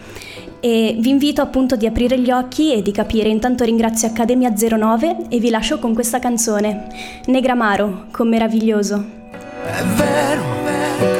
E 0.64 0.96
vi 0.98 1.10
invito 1.10 1.42
appunto 1.42 1.76
di 1.76 1.84
aprire 1.84 2.18
gli 2.18 2.30
occhi 2.30 2.72
e 2.72 2.80
di 2.80 2.90
capire. 2.90 3.28
Intanto 3.28 3.64
ringrazio 3.64 4.08
Accademia 4.08 4.50
09 4.50 5.26
e 5.28 5.38
vi 5.38 5.50
lascio 5.50 5.78
con 5.78 5.92
questa 5.92 6.18
canzone, 6.18 6.86
Negramaro, 7.26 8.06
con 8.10 8.30
meraviglioso. 8.30 9.04
È 9.30 9.82
vero, 9.82 10.42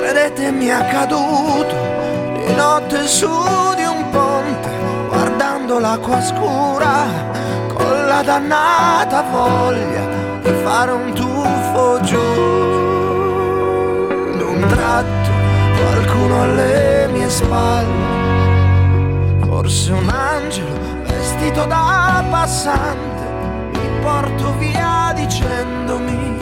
credetemi 0.01 0.70
accaduto 0.70 1.76
di 2.47 2.55
notte 2.55 3.07
su 3.07 3.28
di 3.76 3.84
un 3.84 4.09
ponte, 4.11 4.70
guardando 5.11 5.78
l'acqua 5.78 6.22
scura, 6.22 7.05
con 7.68 8.07
la 8.07 8.22
dannata 8.24 9.24
voglia 9.30 10.09
di 10.42 10.53
fare 10.62 10.90
un 10.90 11.12
tuffo 11.12 12.01
giù. 12.01 12.16
D'un 14.38 14.64
tratto 14.70 15.30
qualcuno 15.76 16.45
alle 16.45 17.09
mie 17.12 17.28
spalle, 17.28 18.24
forse 19.65 19.93
un 19.93 20.09
angelo 20.11 20.79
vestito 21.07 21.65
da 21.65 22.23
passante, 22.29 23.25
mi 23.73 23.89
porto 24.03 24.53
via 24.59 25.12
dicendomi 25.15 26.37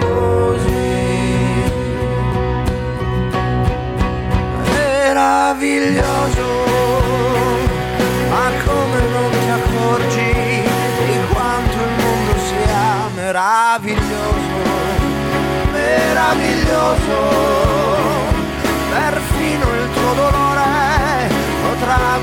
così. 0.00 1.02
Meraviglioso, 4.72 6.46
ma 8.30 8.50
come 8.64 9.00
non 9.12 9.30
ti 9.30 9.48
accorgi 9.50 10.32
di 11.04 11.18
quanto 11.30 11.76
il 11.76 11.92
mondo 12.00 12.38
sia 12.38 13.08
meraviglioso, 13.16 14.62
meraviglioso, 15.72 17.18
perfino 18.88 19.64
il 19.74 19.92
tuo 19.92 20.14
dolore 20.14 20.43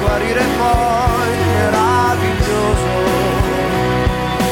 guarire 0.02 0.44
poi, 0.58 1.30
meraviglioso. 1.56 2.94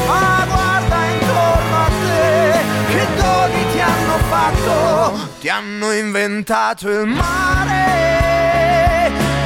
Ma 0.06 0.46
guarda 0.48 1.04
intorno 1.04 1.76
a 1.76 1.90
te, 2.00 2.60
che 2.90 3.06
doni 3.16 3.62
ti 3.72 3.80
hanno 3.80 4.16
fatto? 4.28 5.28
Ti 5.40 5.48
hanno 5.48 5.92
inventato 5.92 6.88
il 6.88 7.06
mare. 7.06 7.78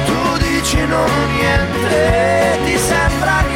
Tu 0.05 0.37
dici 0.37 0.85
non 0.85 1.09
niente, 1.35 2.59
ti 2.63 2.77
sembra 2.77 3.41
niente 3.41 3.54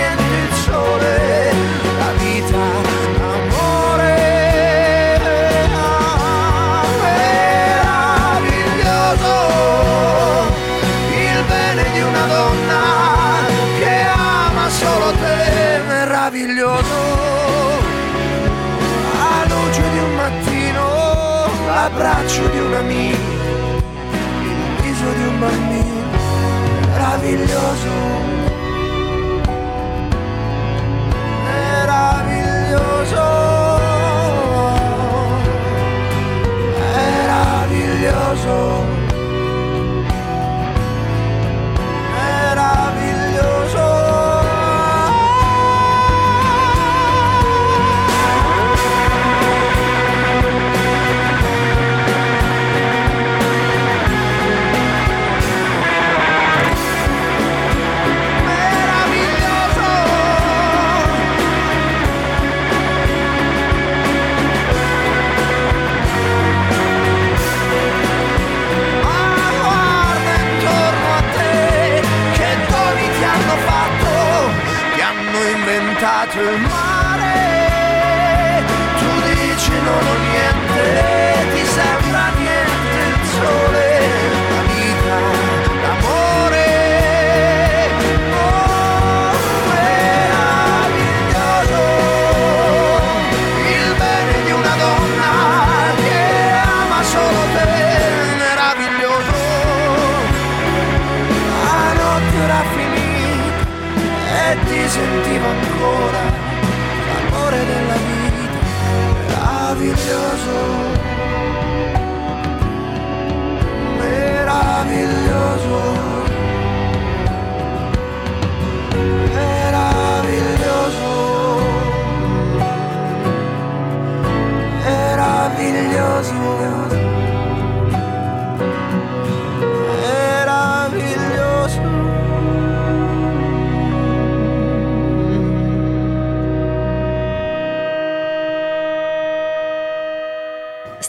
l'abbraccio 21.99 22.47
di 22.47 22.59
un 22.59 22.73
amico, 22.75 23.17
il 24.41 24.81
viso 24.81 25.11
di 25.11 25.23
un 25.23 25.39
bambino, 25.39 26.07
meraviglioso. 26.87 27.91
Meraviglioso. 31.43 33.23
Meraviglioso. 36.95 38.98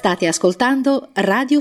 State 0.01 0.27
ascoltando 0.27 1.11
Radio 1.13 1.61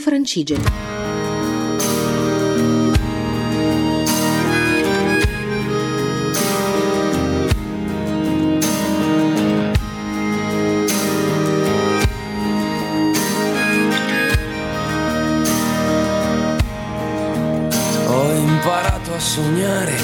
a 19.13 19.19
sognare 19.19 19.97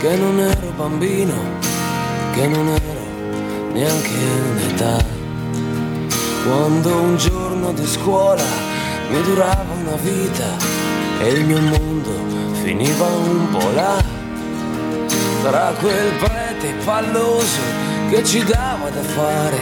che 0.00 0.16
non 0.16 0.40
ero 0.40 0.70
bambino, 0.78 1.34
che 2.32 2.46
non 2.46 2.68
ero 2.68 3.72
neanche 3.74 4.14
un'età. 4.50 5.04
Quando 6.42 7.00
un 7.02 7.16
giorno 7.18 7.45
di 7.72 7.86
scuola 7.86 8.42
mi 9.10 9.22
durava 9.22 9.72
una 9.80 9.96
vita 9.96 10.44
e 11.20 11.28
il 11.28 11.44
mio 11.44 11.60
mondo 11.60 12.10
finiva 12.62 13.06
un 13.06 13.48
po' 13.50 13.70
là. 13.70 14.02
Tra 15.42 15.72
quel 15.80 16.12
prete 16.18 16.74
palloso 16.84 17.60
che 18.10 18.22
ci 18.24 18.44
dava 18.44 18.90
da 18.90 19.02
fare 19.02 19.58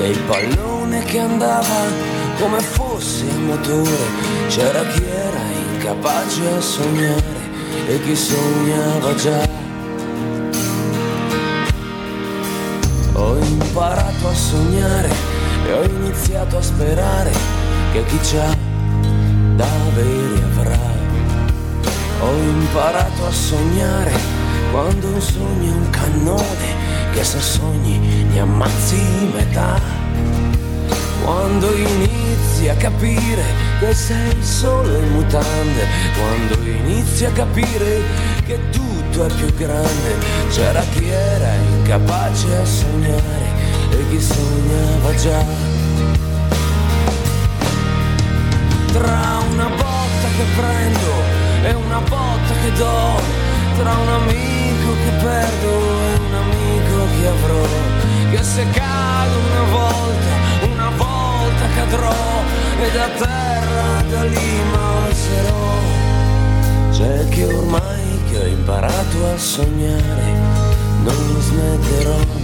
e 0.00 0.08
il 0.10 0.18
pallone 0.20 1.04
che 1.04 1.18
andava 1.20 2.18
come 2.40 2.60
fosse 2.60 3.24
a 3.30 3.38
motore, 3.38 4.48
c'era 4.48 4.84
chi 4.86 5.04
era 5.04 5.40
incapace 5.72 6.48
a 6.56 6.60
sognare 6.60 7.40
e 7.86 8.02
chi 8.02 8.16
sognava 8.16 9.14
già. 9.14 9.48
Ho 13.14 13.36
imparato 13.38 14.28
a 14.28 14.34
sognare 14.34 15.29
e 15.66 15.72
ho 15.72 15.82
iniziato 15.82 16.56
a 16.58 16.62
sperare 16.62 17.32
che 17.92 18.04
chi 18.04 18.18
c'ha 18.22 18.56
da 19.54 19.66
avere 19.88 20.42
avrà. 20.44 20.78
Ho 22.20 22.36
imparato 22.36 23.26
a 23.26 23.30
sognare 23.30 24.12
quando 24.70 25.08
un 25.08 25.20
sogno 25.20 25.70
è 25.70 25.74
un 25.74 25.90
cannone 25.90 26.74
che 27.12 27.24
se 27.24 27.40
sogni 27.40 27.98
ne 27.98 28.40
ammazzi 28.40 29.30
metà. 29.34 29.80
Quando 31.22 31.74
inizi 31.74 32.68
a 32.68 32.74
capire 32.74 33.42
che 33.78 33.94
sei 33.94 34.42
solo 34.42 34.96
in 34.96 35.10
mutande, 35.12 35.86
quando 36.16 36.68
inizi 36.68 37.24
a 37.24 37.30
capire 37.30 38.02
che 38.46 38.58
tutto 38.70 39.26
è 39.26 39.32
più 39.32 39.52
grande, 39.54 40.18
c'era 40.50 40.82
chi 40.92 41.08
era 41.08 41.52
incapace 41.54 42.56
a 42.56 42.64
sognare 42.64 43.49
e 43.90 44.08
chi 44.08 44.20
sognava 44.20 45.14
già. 45.14 45.44
Tra 48.92 49.38
una 49.50 49.68
botta 49.68 50.26
che 50.36 50.44
prendo 50.56 51.12
e 51.62 51.72
una 51.74 52.00
botta 52.00 52.52
che 52.62 52.72
do, 52.72 53.20
tra 53.76 53.92
un 53.92 54.08
amico 54.08 54.92
che 55.04 55.10
perdo 55.22 55.68
e 55.68 56.18
un 56.18 56.34
amico 56.34 57.06
che 57.16 57.26
avrò, 57.26 57.66
che 58.30 58.42
se 58.42 58.66
cado 58.70 59.38
una 59.50 59.64
volta, 59.70 60.32
una 60.72 60.90
volta 60.96 61.64
cadrò 61.74 62.42
e 62.82 62.90
da 62.92 63.08
terra 63.08 64.02
da 64.08 64.24
lì 64.24 64.60
m'alzerò. 64.72 65.68
C'è 66.92 67.28
che 67.28 67.44
ormai 67.44 68.22
che 68.30 68.38
ho 68.38 68.46
imparato 68.46 69.26
a 69.32 69.38
sognare, 69.38 70.34
non 71.04 71.40
smetterò. 71.40 72.39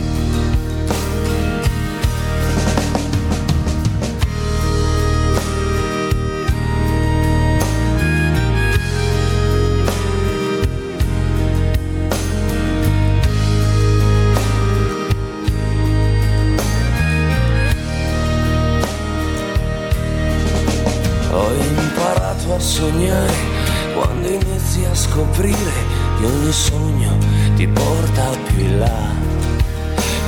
Imparato 22.07 22.55
a 22.55 22.61
sognare 22.61 23.35
quando 23.93 24.29
inizi 24.29 24.85
a 24.85 24.95
scoprire 24.95 25.73
che 26.19 26.27
ogni 26.27 26.53
sogno 26.53 27.19
ti 27.57 27.67
porta 27.67 28.31
più 28.45 28.61
in 28.61 28.79
là. 28.79 29.11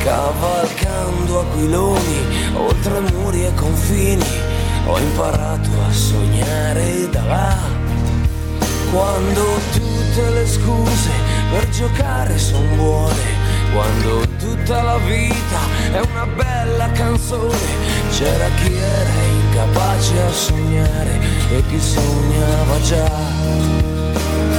Cavalcando 0.03 1.41
aquiloni 1.41 2.53
oltre 2.55 3.01
muri 3.13 3.45
e 3.45 3.55
confini, 3.55 4.27
ho 4.87 4.99
imparato 4.99 5.69
a 5.89 5.93
sognare 5.93 7.09
da 7.11 7.23
là. 7.23 7.57
Quando 8.91 9.43
tutte 9.73 10.31
le 10.31 10.47
scuse 10.49 11.11
per 11.53 11.69
giocare 11.69 12.39
son 12.39 12.77
buone, 12.77 13.38
quando 13.73 14.27
tutta 14.39 14.83
la 14.83 14.99
vita 14.99 15.61
è 15.93 16.01
una 16.01 16.27
bella 16.27 16.91
canzone, 16.93 17.57
c'era 18.11 18.49
chi 18.57 18.75
era 18.75 19.23
incapace 19.23 20.21
a 20.21 20.33
sognare 20.33 21.21
e 21.51 21.63
chi 21.69 21.81
sognava 21.81 22.81
già. 22.81 24.58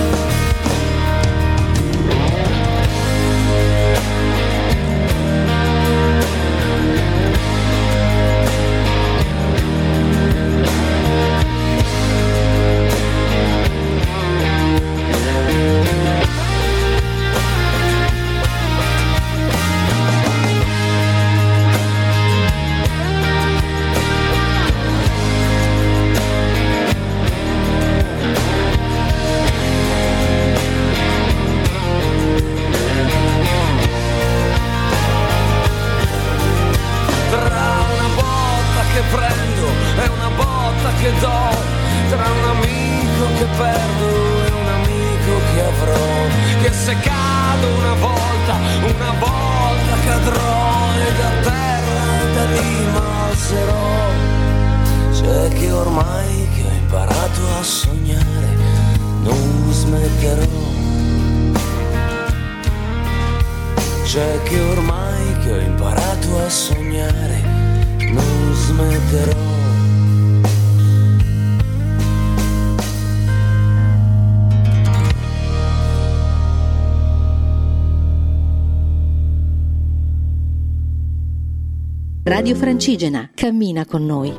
Radio 82.30 82.53
Francigena, 82.53 83.32
cammina 83.34 83.86
con 83.86 84.05
noi. 84.05 84.30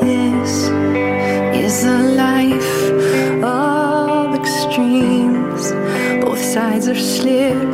This 0.00 0.72
is 1.54 1.84
a 1.84 2.02
life 2.16 2.90
of 3.44 4.34
extremes. 4.34 5.72
Both 6.20 6.40
sides 6.40 6.88
are 6.88 6.98
slit. 6.98 7.73